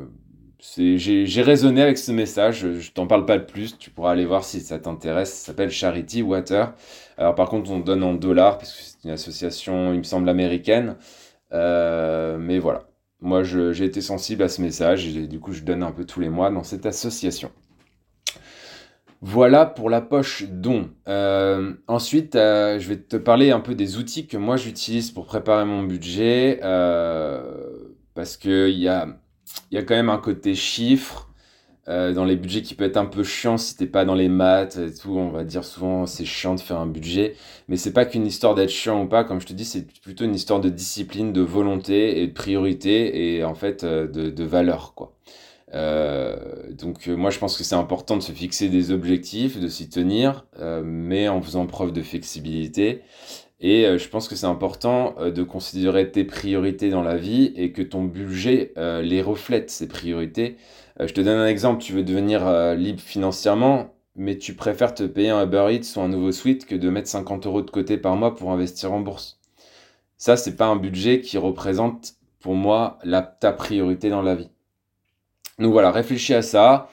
j'ai 0.60 1.42
raisonné 1.42 1.82
avec 1.82 1.98
ce 1.98 2.10
message, 2.10 2.66
je, 2.72 2.90
t'en 2.90 3.06
parle 3.06 3.26
pas 3.26 3.38
de 3.38 3.44
plus, 3.44 3.78
tu 3.78 3.90
pourras 3.90 4.12
aller 4.12 4.26
voir 4.26 4.42
si 4.44 4.60
ça 4.60 4.78
t'intéresse, 4.78 5.32
ça 5.32 5.46
s'appelle 5.46 5.70
Charity 5.70 6.22
Water. 6.22 6.74
Alors 7.16 7.34
par 7.34 7.48
contre 7.48 7.70
on 7.70 7.78
donne 7.78 8.02
en 8.02 8.14
dollars, 8.14 8.58
parce 8.58 8.72
que 8.72 8.82
c'est 8.82 9.04
une 9.04 9.10
association, 9.10 9.92
il 9.92 9.98
me 9.98 10.02
semble, 10.02 10.28
américaine. 10.28 10.96
Euh, 11.52 12.38
mais 12.38 12.58
voilà, 12.58 12.88
moi 13.20 13.42
j'ai 13.44 13.84
été 13.84 14.00
sensible 14.00 14.42
à 14.42 14.48
ce 14.48 14.60
message 14.60 15.06
et 15.06 15.28
du 15.28 15.38
coup 15.38 15.52
je 15.52 15.62
donne 15.62 15.82
un 15.82 15.92
peu 15.92 16.04
tous 16.04 16.20
les 16.20 16.28
mois 16.28 16.50
dans 16.50 16.64
cette 16.64 16.86
association. 16.86 17.52
Voilà 19.20 19.66
pour 19.66 19.90
la 19.90 20.00
poche 20.00 20.44
don. 20.48 20.90
Euh, 21.08 21.74
ensuite, 21.88 22.36
euh, 22.36 22.78
je 22.78 22.88
vais 22.88 22.96
te 22.96 23.16
parler 23.16 23.50
un 23.50 23.58
peu 23.60 23.74
des 23.74 23.96
outils 23.96 24.28
que 24.28 24.36
moi 24.36 24.56
j'utilise 24.56 25.10
pour 25.10 25.26
préparer 25.26 25.64
mon 25.64 25.82
budget. 25.84 26.58
parce 28.14 28.36
qu'il 28.36 28.70
y 28.78 28.88
a 28.88 29.06
il 29.70 29.76
y 29.76 29.78
a 29.78 29.82
quand 29.82 29.94
même 29.94 30.10
un 30.10 30.18
côté 30.18 30.54
chiffre 30.54 31.28
euh, 31.88 32.12
dans 32.12 32.24
les 32.24 32.36
budgets 32.36 32.60
qui 32.60 32.74
peut 32.74 32.84
être 32.84 32.98
un 32.98 33.06
peu 33.06 33.24
chiant 33.24 33.56
si 33.56 33.74
t'es 33.74 33.86
pas 33.86 34.04
dans 34.04 34.14
les 34.14 34.28
maths 34.28 34.76
et 34.76 34.92
tout. 34.92 35.16
On 35.16 35.30
va 35.30 35.44
dire 35.44 35.64
souvent 35.64 36.04
c'est 36.06 36.26
chiant 36.26 36.54
de 36.54 36.60
faire 36.60 36.78
un 36.78 36.86
budget, 36.86 37.34
mais 37.68 37.76
c'est 37.76 37.92
pas 37.92 38.04
qu'une 38.04 38.26
histoire 38.26 38.54
d'être 38.54 38.70
chiant 38.70 39.02
ou 39.02 39.06
pas. 39.08 39.24
Comme 39.24 39.40
je 39.40 39.46
te 39.46 39.54
dis, 39.54 39.64
c'est 39.64 39.86
plutôt 40.02 40.24
une 40.24 40.34
histoire 40.34 40.60
de 40.60 40.68
discipline, 40.68 41.32
de 41.32 41.40
volonté 41.40 42.22
et 42.22 42.26
de 42.26 42.32
priorité 42.32 43.36
et 43.36 43.44
en 43.44 43.54
fait 43.54 43.84
euh, 43.84 44.06
de, 44.06 44.30
de 44.30 44.44
valeur 44.44 44.92
quoi. 44.94 45.14
Euh, 45.74 46.72
donc 46.72 47.06
moi 47.08 47.30
je 47.30 47.38
pense 47.38 47.56
que 47.56 47.64
c'est 47.64 47.74
important 47.74 48.16
de 48.16 48.22
se 48.22 48.32
fixer 48.32 48.68
des 48.68 48.90
objectifs, 48.90 49.60
de 49.60 49.68
s'y 49.68 49.88
tenir, 49.88 50.46
mais 50.82 51.28
en 51.28 51.40
faisant 51.42 51.66
preuve 51.66 51.92
de 51.92 52.02
flexibilité 52.02 53.02
et 53.60 53.86
euh, 53.86 53.98
je 53.98 54.08
pense 54.08 54.28
que 54.28 54.36
c'est 54.36 54.46
important 54.46 55.14
euh, 55.18 55.30
de 55.30 55.42
considérer 55.42 56.10
tes 56.10 56.24
priorités 56.24 56.90
dans 56.90 57.02
la 57.02 57.16
vie 57.16 57.52
et 57.56 57.72
que 57.72 57.82
ton 57.82 58.04
budget 58.04 58.72
euh, 58.76 59.02
les 59.02 59.20
reflète, 59.20 59.70
ces 59.70 59.88
priorités. 59.88 60.56
je 61.00 61.12
te 61.12 61.20
donne 61.20 61.38
un 61.38 61.46
exemple, 61.46 61.82
tu 61.82 61.92
veux 61.92 62.04
devenir 62.04 62.74
libre 62.74 63.00
financièrement, 63.00 63.94
mais 64.16 64.36
tu 64.36 64.54
préfères 64.54 64.94
te 64.94 65.04
payer 65.04 65.30
un 65.30 65.44
Uber 65.44 65.68
Eats 65.70 65.96
ou 65.96 66.00
un 66.00 66.08
nouveau 66.08 66.32
suite 66.32 66.66
que 66.66 66.74
de 66.74 66.90
mettre 66.90 67.08
50 67.08 67.46
euros 67.46 67.62
de 67.62 67.70
côté 67.70 67.98
par 67.98 68.16
mois 68.16 68.34
pour 68.34 68.50
investir 68.50 68.92
en 68.92 69.00
bourse. 69.00 69.38
Ça, 70.16 70.36
c'est 70.36 70.56
pas 70.56 70.66
un 70.66 70.74
budget 70.76 71.20
qui 71.20 71.38
représente 71.38 72.14
pour 72.40 72.54
moi 72.54 72.98
ta 73.40 73.52
priorité 73.52 74.10
dans 74.10 74.22
la 74.22 74.34
vie. 74.34 74.50
Donc 75.60 75.72
voilà, 75.72 75.92
réfléchis 75.92 76.34
à 76.34 76.42
ça. 76.42 76.88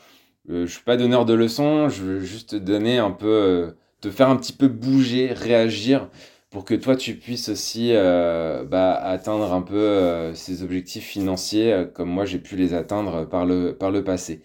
je 0.47 0.65
suis 0.67 0.83
pas 0.83 0.97
donneur 0.97 1.25
de 1.25 1.33
leçons, 1.33 1.89
je 1.89 2.03
veux 2.03 2.19
juste 2.19 2.51
te 2.51 2.55
donner 2.57 2.99
un 2.99 3.11
peu, 3.11 3.75
te 4.01 4.11
faire 4.11 4.29
un 4.29 4.35
petit 4.35 4.53
peu 4.53 4.67
bouger, 4.67 5.33
réagir 5.33 6.09
pour 6.55 6.63
que 6.63 6.73
toi 6.73 6.95
tu 6.95 7.15
puisses 7.15 7.49
aussi 7.49 7.89
euh, 7.91 8.63
bah, 8.63 8.93
atteindre 8.93 9.51
un 9.51 9.61
peu 9.61 9.75
euh, 9.75 10.33
ces 10.35 10.63
objectifs 10.63 11.03
financiers 11.03 11.73
euh, 11.73 11.83
comme 11.83 12.07
moi 12.07 12.23
j'ai 12.23 12.39
pu 12.39 12.55
les 12.55 12.73
atteindre 12.73 13.25
par 13.27 13.45
le, 13.45 13.75
par 13.75 13.91
le 13.91 14.05
passé. 14.05 14.41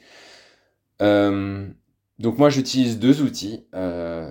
donc 0.98 2.36
moi 2.36 2.50
j'utilise 2.50 2.98
deux 2.98 3.22
outils. 3.22 3.64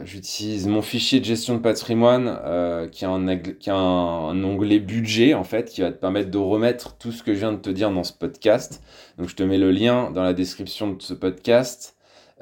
j'utilise 0.03 0.67
mon 0.67 0.81
fichier 0.81 1.21
de 1.21 1.25
gestion 1.25 1.55
de 1.55 1.61
patrimoine 1.61 2.37
qui 2.91 3.05
a, 3.05 3.11
un, 3.11 3.37
qui 3.37 3.69
a 3.69 3.75
un, 3.75 4.43
onglet 4.43 4.79
budget 4.79 5.33
en 5.33 5.45
fait 5.45 5.69
qui 5.69 5.79
va 5.79 5.93
te 5.93 6.01
permettre 6.01 6.31
de 6.31 6.37
remettre 6.37 6.97
tout 6.97 7.13
ce 7.13 7.23
que 7.23 7.33
je 7.33 7.39
viens 7.39 7.53
de 7.53 7.59
te 7.59 7.69
dire 7.69 7.91
dans 7.91 8.03
ce 8.03 8.11
podcast. 8.11 8.83
Donc 9.17 9.29
je 9.29 9.37
te 9.37 9.43
mets 9.43 9.57
le 9.57 9.71
lien 9.71 10.11
dans 10.11 10.23
la 10.23 10.33
description 10.33 10.91
de 10.91 11.01
ce 11.01 11.13
podcast. 11.13 11.95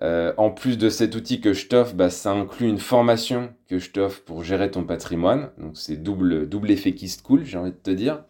Euh, 0.03 0.31
en 0.37 0.51
plus 0.51 0.77
de 0.77 0.89
cet 0.89 1.15
outil 1.15 1.41
que 1.41 1.53
je 1.53 1.67
t'offre, 1.67 1.95
bah, 1.95 2.09
ça 2.09 2.31
inclut 2.31 2.67
une 2.67 2.77
formation 2.77 3.49
que 3.67 3.79
je 3.79 3.89
t'offre 3.91 4.23
pour 4.23 4.43
gérer 4.43 4.69
ton 4.69 4.83
patrimoine. 4.83 5.49
Donc 5.57 5.77
c'est 5.77 5.97
double, 5.97 6.47
double 6.47 6.71
effet 6.71 6.93
qui 6.93 7.09
se 7.09 7.21
cool, 7.21 7.45
j'ai 7.45 7.57
envie 7.57 7.71
de 7.71 7.77
te 7.77 7.91
dire. 7.91 8.23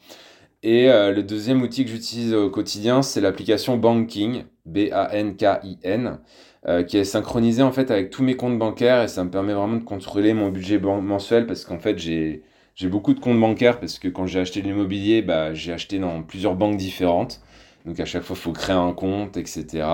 Et 0.63 0.89
euh, 0.89 1.11
le 1.11 1.23
deuxième 1.23 1.61
outil 1.61 1.85
que 1.85 1.91
j'utilise 1.91 2.33
au 2.33 2.49
quotidien, 2.49 3.01
c'est 3.01 3.21
l'application 3.21 3.77
Banking, 3.77 4.43
B-A-N-K-I-N, 4.65 6.19
euh, 6.67 6.83
qui 6.83 6.97
est 6.97 7.03
synchronisée 7.03 7.63
en 7.63 7.71
fait 7.71 7.91
avec 7.91 8.09
tous 8.09 8.23
mes 8.23 8.35
comptes 8.35 8.57
bancaires 8.57 9.03
et 9.03 9.07
ça 9.07 9.23
me 9.23 9.29
permet 9.29 9.53
vraiment 9.53 9.77
de 9.77 9.83
contrôler 9.83 10.33
mon 10.33 10.49
budget 10.49 10.79
mensuel 10.79 11.45
parce 11.47 11.63
qu'en 11.63 11.79
fait 11.79 11.97
j'ai 11.99 12.43
j'ai 12.75 12.89
beaucoup 12.89 13.13
de 13.13 13.19
comptes 13.19 13.39
bancaires 13.39 13.79
parce 13.79 13.97
que 13.97 14.07
quand 14.07 14.27
j'ai 14.27 14.39
acheté 14.39 14.61
l'immobilier, 14.61 15.23
bah, 15.23 15.53
j'ai 15.53 15.73
acheté 15.73 15.97
dans 15.99 16.21
plusieurs 16.21 16.55
banques 16.55 16.77
différentes. 16.77 17.41
Donc 17.85 17.99
à 17.99 18.05
chaque 18.05 18.21
fois, 18.23 18.35
il 18.37 18.41
faut 18.41 18.51
créer 18.51 18.75
un 18.75 18.93
compte, 18.93 19.35
etc. 19.37 19.87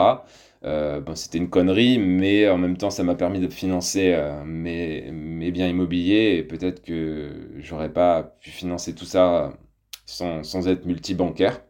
Euh, 0.66 1.02
c'était 1.16 1.38
une 1.38 1.50
connerie, 1.50 2.00
mais 2.00 2.48
en 2.50 2.58
même 2.58 2.78
temps, 2.78 2.90
ça 2.90 3.04
m'a 3.04 3.16
permis 3.16 3.40
de 3.40 3.50
financer 3.50 4.14
euh, 4.14 4.44
mes, 4.46 5.52
biens 5.52 5.68
immobiliers 5.68 6.38
et 6.38 6.44
peut-être 6.44 6.82
que 6.82 7.50
j'aurais 7.60 7.92
pas 7.92 8.38
pu 8.40 8.50
financer 8.50 8.96
tout 8.96 9.06
ça 9.06 9.54
sans, 10.06 10.44
sans 10.44 10.68
être 10.68 10.86
multibancaire. 10.86 11.62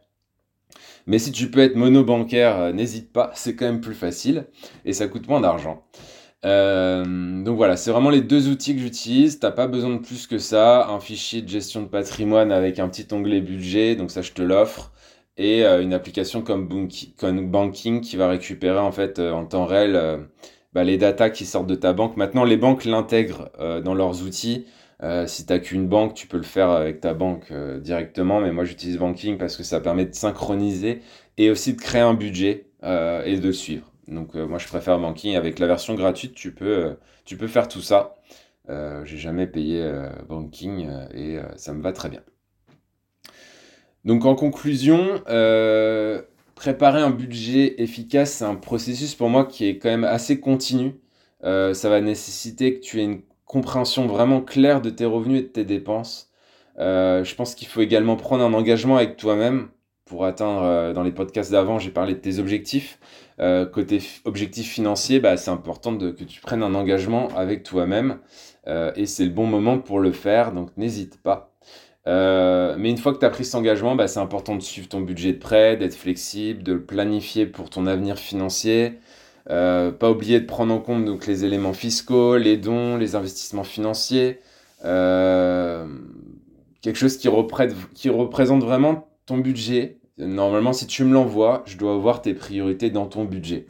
Mais 1.06 1.18
si 1.18 1.32
tu 1.32 1.50
peux 1.50 1.60
être 1.60 1.76
monobancaire, 1.76 2.58
euh, 2.58 2.72
n'hésite 2.72 3.12
pas, 3.12 3.30
c'est 3.34 3.56
quand 3.56 3.66
même 3.66 3.80
plus 3.80 3.94
facile 3.94 4.46
et 4.84 4.92
ça 4.92 5.08
coûte 5.08 5.28
moins 5.28 5.40
d'argent. 5.40 5.84
Donc 6.44 7.56
voilà, 7.56 7.76
c'est 7.76 7.90
vraiment 7.90 8.10
les 8.10 8.20
deux 8.20 8.48
outils 8.50 8.74
que 8.74 8.80
j'utilise. 8.82 9.40
T'as 9.40 9.50
pas 9.50 9.66
besoin 9.66 9.94
de 9.94 9.98
plus 9.98 10.26
que 10.26 10.36
ça. 10.36 10.88
Un 10.88 11.00
fichier 11.00 11.40
de 11.40 11.48
gestion 11.48 11.82
de 11.82 11.88
patrimoine 11.88 12.52
avec 12.52 12.78
un 12.78 12.88
petit 12.88 13.06
onglet 13.12 13.40
budget, 13.40 13.96
donc 13.96 14.10
ça 14.10 14.20
je 14.20 14.32
te 14.32 14.42
l'offre, 14.42 14.92
et 15.36 15.64
euh, 15.64 15.82
une 15.82 15.92
application 15.94 16.42
comme, 16.42 16.68
Banking 17.50 18.00
qui 18.00 18.16
va 18.16 18.28
récupérer 18.28 18.78
en 18.78 18.92
fait 18.92 19.18
euh, 19.18 19.32
en 19.32 19.44
temps 19.46 19.66
réel 19.66 20.26
bah, 20.72 20.84
les 20.84 20.98
datas 20.98 21.30
qui 21.30 21.46
sortent 21.46 21.66
de 21.66 21.74
ta 21.74 21.92
banque. 21.92 22.16
Maintenant, 22.16 22.44
les 22.44 22.56
banques 22.56 22.84
l'intègrent 22.84 23.50
dans 23.84 23.94
leurs 23.94 24.22
outils. 24.22 24.66
si 25.26 25.46
t'as 25.46 25.58
qu'une 25.60 25.86
banque, 25.88 26.14
tu 26.14 26.26
peux 26.26 26.36
le 26.36 26.42
faire 26.42 26.70
avec 26.70 27.00
ta 27.00 27.14
banque 27.14 27.52
directement, 27.80 28.40
mais 28.40 28.52
moi 28.52 28.64
j'utilise 28.64 28.98
Banking 28.98 29.38
parce 29.38 29.56
que 29.56 29.62
ça 29.62 29.80
permet 29.80 30.06
de 30.06 30.14
synchroniser 30.14 31.00
et 31.38 31.50
aussi 31.50 31.74
de 31.74 31.80
créer 31.80 32.02
un 32.02 32.14
budget 32.14 32.66
et 32.82 33.38
de 33.38 33.52
suivre. 33.52 33.94
Donc 34.08 34.36
euh, 34.36 34.46
moi 34.46 34.58
je 34.58 34.66
préfère 34.68 34.98
Banking. 34.98 35.36
Avec 35.36 35.58
la 35.58 35.66
version 35.66 35.94
gratuite, 35.94 36.34
tu 36.34 36.52
peux, 36.52 36.86
euh, 36.86 36.94
tu 37.24 37.36
peux 37.36 37.48
faire 37.48 37.68
tout 37.68 37.82
ça. 37.82 38.16
Euh, 38.68 39.04
j'ai 39.04 39.18
jamais 39.18 39.46
payé 39.46 39.92
Banking 40.28 40.88
et 41.14 41.38
ça 41.56 41.72
me 41.74 41.82
va 41.82 41.92
très 41.92 42.08
bien. 42.08 42.22
Donc 44.04 44.24
en 44.24 44.34
conclusion, 44.34 45.22
préparer 46.54 47.00
un 47.00 47.10
budget 47.10 47.82
efficace, 47.82 48.32
c'est 48.32 48.44
un 48.44 48.54
processus 48.54 49.14
pour 49.14 49.28
moi 49.28 49.44
qui 49.44 49.66
est 49.66 49.78
quand 49.78 49.88
même 49.88 50.04
assez 50.04 50.40
continu. 50.40 50.94
ça 51.42 51.88
va 51.88 52.00
nécessiter 52.00 52.74
que 52.74 52.80
tu 52.80 53.00
aies 53.00 53.04
une 53.04 53.22
compréhension 53.46 54.06
vraiment 54.06 54.40
claire 54.40 54.80
de 54.82 54.90
tes 54.90 55.04
revenus 55.04 55.40
et 55.40 55.42
de 55.44 55.48
tes 55.48 55.64
dépenses. 55.64 56.30
je 56.78 57.34
pense 57.34 57.54
qu'il 57.54 57.68
faut 57.68 57.80
également 57.80 58.16
prendre 58.16 58.44
un 58.44 58.52
engagement 58.52 58.96
avec 58.96 59.16
toi-même 59.16 59.68
pour 60.04 60.26
atteindre, 60.26 60.92
dans 60.92 61.02
les 61.02 61.12
podcasts 61.12 61.50
d'avant, 61.50 61.78
j'ai 61.78 61.90
parlé 61.90 62.14
de 62.14 62.18
tes 62.18 62.38
objectifs. 62.38 62.98
Euh, 63.40 63.66
côté 63.66 64.00
objectif 64.24 64.70
financier, 64.70 65.18
bah, 65.18 65.36
c'est 65.36 65.50
important 65.50 65.96
que 65.96 66.24
tu 66.24 66.40
prennes 66.40 66.62
un 66.62 66.74
engagement 66.74 67.28
avec 67.36 67.64
toi-même 67.64 68.18
euh, 68.66 68.92
et 68.94 69.06
c'est 69.06 69.24
le 69.24 69.30
bon 69.30 69.46
moment 69.46 69.78
pour 69.78 69.98
le 69.98 70.12
faire, 70.12 70.52
donc 70.52 70.70
n'hésite 70.76 71.20
pas. 71.20 71.53
Euh, 72.06 72.74
mais 72.78 72.90
une 72.90 72.98
fois 72.98 73.14
que 73.14 73.18
tu 73.18 73.24
as 73.24 73.30
pris 73.30 73.44
cet 73.44 73.54
engagement, 73.54 73.94
bah, 73.94 74.08
c'est 74.08 74.20
important 74.20 74.56
de 74.56 74.62
suivre 74.62 74.88
ton 74.88 75.00
budget 75.00 75.32
de 75.32 75.38
prêt, 75.38 75.76
d'être 75.76 75.94
flexible, 75.94 76.62
de 76.62 76.74
le 76.74 76.82
planifier 76.82 77.46
pour 77.46 77.70
ton 77.70 77.86
avenir 77.86 78.18
financier. 78.18 78.98
pas 79.46 80.10
oublier 80.10 80.40
de 80.40 80.46
prendre 80.46 80.74
en 80.74 80.80
compte 80.80 81.04
donc, 81.04 81.26
les 81.26 81.44
éléments 81.44 81.72
fiscaux, 81.72 82.36
les 82.36 82.56
dons, 82.56 82.96
les 82.96 83.14
investissements 83.14 83.64
financiers. 83.64 84.40
quelque 84.82 85.88
chose 86.94 87.16
qui, 87.16 87.28
représente 87.28 88.62
vraiment 88.62 89.08
ton 89.26 89.38
budget 89.38 89.98
Normalement, 90.18 90.72
si 90.72 90.86
tu 90.86 91.04
me 91.04 91.12
l'envoies, 91.12 91.62
je 91.66 91.76
dois 91.76 91.96
voir 91.96 92.22
tes 92.22 92.34
priorités 92.34 92.90
dans 92.90 93.06
ton 93.06 93.24
budget. 93.24 93.66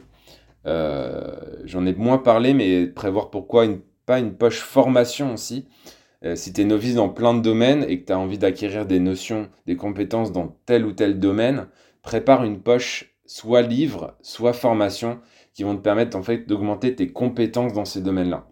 Euh, 0.67 1.35
j'en 1.63 1.85
ai 1.85 1.93
moins 1.93 2.19
parlé, 2.19 2.53
mais 2.53 2.87
prévoir 2.87 3.31
pourquoi 3.31 3.65
pas 4.05 4.19
une 4.19 4.35
poche 4.35 4.59
formation 4.59 5.33
aussi. 5.33 5.67
Euh, 6.25 6.35
si 6.35 6.53
tu 6.53 6.61
es 6.61 6.65
novice 6.65 6.95
dans 6.95 7.09
plein 7.09 7.33
de 7.33 7.41
domaines 7.41 7.85
et 7.87 7.99
que 7.99 8.05
tu 8.05 8.13
as 8.13 8.19
envie 8.19 8.37
d'acquérir 8.37 8.85
des 8.85 8.99
notions, 8.99 9.49
des 9.67 9.75
compétences 9.75 10.31
dans 10.31 10.57
tel 10.65 10.85
ou 10.85 10.91
tel 10.91 11.19
domaine, 11.19 11.67
prépare 12.01 12.43
une 12.43 12.61
poche 12.61 13.15
soit 13.25 13.61
livre, 13.61 14.15
soit 14.21 14.53
formation 14.53 15.19
qui 15.53 15.63
vont 15.63 15.75
te 15.75 15.81
permettre 15.81 16.17
en 16.17 16.23
fait 16.23 16.47
d'augmenter 16.47 16.95
tes 16.95 17.09
compétences 17.09 17.73
dans 17.73 17.85
ces 17.85 18.01
domaines-là. 18.01 18.47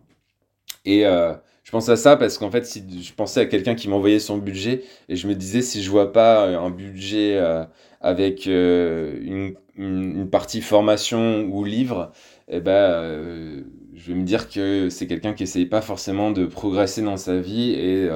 Et 0.86 1.06
euh, 1.06 1.34
je 1.64 1.72
pense 1.72 1.90
à 1.90 1.96
ça 1.96 2.18
parce 2.18 2.38
qu'en 2.38 2.52
fait, 2.52 2.66
si 2.66 2.84
je 3.02 3.14
pensais 3.14 3.40
à 3.40 3.46
quelqu'un 3.46 3.76
qui 3.76 3.88
m'envoyait 3.88 4.20
son 4.20 4.38
budget 4.38 4.84
et 5.10 5.16
je 5.16 5.28
me 5.28 5.34
disais 5.34 5.62
si 5.62 5.82
je 5.82 5.90
vois 5.90 6.12
pas 6.12 6.46
un 6.48 6.70
budget 6.70 7.38
euh, 7.38 7.64
avec 8.02 8.48
euh, 8.48 9.56
une, 9.76 10.30
partie 10.30 10.62
formation 10.62 11.46
ou 11.46 11.64
livre, 11.64 12.12
eh 12.48 12.60
ben, 12.60 12.72
euh, 12.72 13.64
je 13.96 14.12
vais 14.12 14.18
me 14.18 14.24
dire 14.24 14.50
que 14.50 14.90
c'est 14.90 15.08
quelqu'un 15.08 15.34
qui 15.34 15.44
essaye 15.44 15.66
pas 15.66 15.82
forcément 15.82 16.32
de 16.32 16.46
progresser 16.46 17.02
dans 17.02 17.18
sa 17.18 17.38
vie 17.40 17.72
et, 17.72 18.10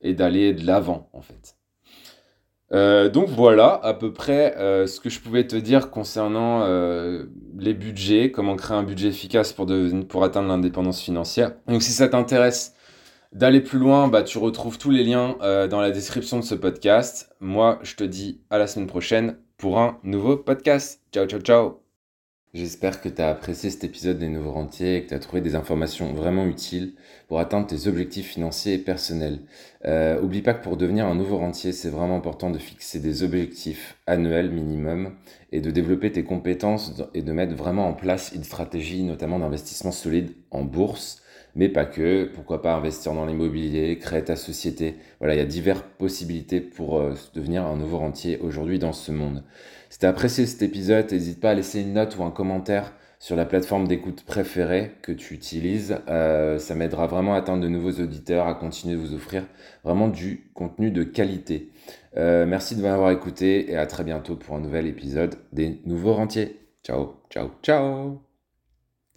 et 0.00 0.14
d'aller 0.14 0.52
de 0.52 0.66
l'avant 0.66 1.10
en 1.12 1.22
fait. 1.22 1.56
donc 3.12 3.28
voilà 3.28 3.80
à 3.82 3.94
peu 3.94 4.12
près 4.12 4.54
ce 4.86 5.00
que 5.00 5.10
je 5.10 5.20
pouvais 5.20 5.46
te 5.46 5.56
dire 5.56 5.90
concernant 5.90 6.66
les 7.58 7.74
budgets, 7.74 8.30
comment 8.30 8.56
créer 8.56 8.76
un 8.76 8.82
budget 8.82 9.08
efficace 9.08 9.52
pour, 9.52 9.66
pour 10.08 10.24
atteindre 10.24 10.48
l'indépendance 10.48 11.00
financière. 11.00 11.52
Donc 11.66 11.82
si 11.82 11.92
ça 11.92 12.08
t'intéresse, 12.08 12.74
d'aller 13.32 13.60
plus 13.60 13.78
loin, 13.78 14.08
bah, 14.08 14.22
tu 14.22 14.38
retrouves 14.38 14.78
tous 14.78 14.90
les 14.90 15.04
liens 15.04 15.36
euh, 15.42 15.68
dans 15.68 15.80
la 15.80 15.90
description 15.90 16.38
de 16.38 16.44
ce 16.44 16.54
podcast. 16.54 17.34
Moi, 17.40 17.78
je 17.82 17.94
te 17.94 18.04
dis 18.04 18.40
à 18.50 18.58
la 18.58 18.66
semaine 18.66 18.88
prochaine 18.88 19.38
pour 19.56 19.78
un 19.78 19.98
nouveau 20.02 20.36
podcast. 20.36 21.02
Ciao, 21.12 21.26
ciao, 21.26 21.40
ciao. 21.40 21.89
J'espère 22.52 23.00
que 23.00 23.08
tu 23.08 23.22
as 23.22 23.30
apprécié 23.30 23.70
cet 23.70 23.84
épisode 23.84 24.18
des 24.18 24.26
Nouveaux 24.26 24.50
Rentiers 24.50 24.96
et 24.96 25.04
que 25.04 25.10
tu 25.10 25.14
as 25.14 25.20
trouvé 25.20 25.40
des 25.40 25.54
informations 25.54 26.12
vraiment 26.12 26.46
utiles 26.46 26.94
pour 27.28 27.38
atteindre 27.38 27.68
tes 27.68 27.86
objectifs 27.86 28.26
financiers 28.26 28.74
et 28.74 28.78
personnels. 28.78 29.38
Euh, 29.84 30.20
oublie 30.20 30.42
pas 30.42 30.54
que 30.54 30.64
pour 30.64 30.76
devenir 30.76 31.06
un 31.06 31.14
nouveau 31.14 31.38
rentier, 31.38 31.70
c'est 31.70 31.90
vraiment 31.90 32.16
important 32.16 32.50
de 32.50 32.58
fixer 32.58 32.98
des 32.98 33.22
objectifs 33.22 33.96
annuels 34.08 34.50
minimum 34.50 35.14
et 35.52 35.60
de 35.60 35.70
développer 35.70 36.10
tes 36.10 36.24
compétences 36.24 37.00
et 37.14 37.22
de 37.22 37.32
mettre 37.32 37.54
vraiment 37.54 37.86
en 37.86 37.92
place 37.92 38.32
une 38.34 38.42
stratégie, 38.42 39.04
notamment 39.04 39.38
d'investissement 39.38 39.92
solide 39.92 40.32
en 40.50 40.64
bourse 40.64 41.22
mais 41.54 41.68
pas 41.68 41.84
que. 41.84 42.30
Pourquoi 42.34 42.62
pas 42.62 42.74
investir 42.74 43.14
dans 43.14 43.26
l'immobilier, 43.26 43.98
créer 43.98 44.24
ta 44.24 44.36
société. 44.36 44.96
Voilà, 45.18 45.34
il 45.34 45.38
y 45.38 45.42
a 45.42 45.46
diverses 45.46 45.84
possibilités 45.98 46.60
pour 46.60 46.98
euh, 46.98 47.14
devenir 47.34 47.64
un 47.64 47.76
nouveau 47.76 47.98
rentier 47.98 48.38
aujourd'hui 48.38 48.78
dans 48.78 48.92
ce 48.92 49.12
monde. 49.12 49.42
Si 49.90 49.98
tu 49.98 50.06
as 50.06 50.08
apprécié 50.08 50.46
cet 50.46 50.62
épisode, 50.62 51.10
n'hésite 51.12 51.40
pas 51.40 51.50
à 51.50 51.54
laisser 51.54 51.80
une 51.80 51.92
note 51.92 52.16
ou 52.16 52.22
un 52.22 52.30
commentaire 52.30 52.92
sur 53.18 53.36
la 53.36 53.44
plateforme 53.44 53.86
d'écoute 53.86 54.24
préférée 54.24 54.92
que 55.02 55.12
tu 55.12 55.34
utilises. 55.34 55.98
Euh, 56.08 56.58
ça 56.58 56.74
m'aidera 56.74 57.06
vraiment 57.06 57.34
à 57.34 57.38
atteindre 57.38 57.62
de 57.62 57.68
nouveaux 57.68 58.00
auditeurs, 58.00 58.46
à 58.46 58.54
continuer 58.54 58.94
de 58.94 59.00
vous 59.00 59.14
offrir 59.14 59.44
vraiment 59.84 60.08
du 60.08 60.50
contenu 60.54 60.90
de 60.90 61.02
qualité. 61.02 61.70
Euh, 62.16 62.46
merci 62.46 62.76
de 62.76 62.82
m'avoir 62.82 63.10
écouté 63.10 63.70
et 63.70 63.76
à 63.76 63.86
très 63.86 64.04
bientôt 64.04 64.36
pour 64.36 64.56
un 64.56 64.60
nouvel 64.60 64.86
épisode 64.86 65.34
des 65.52 65.80
Nouveaux 65.84 66.14
Rentiers. 66.14 66.60
Ciao, 66.82 67.16
ciao, 67.28 67.50
ciao 67.62 68.29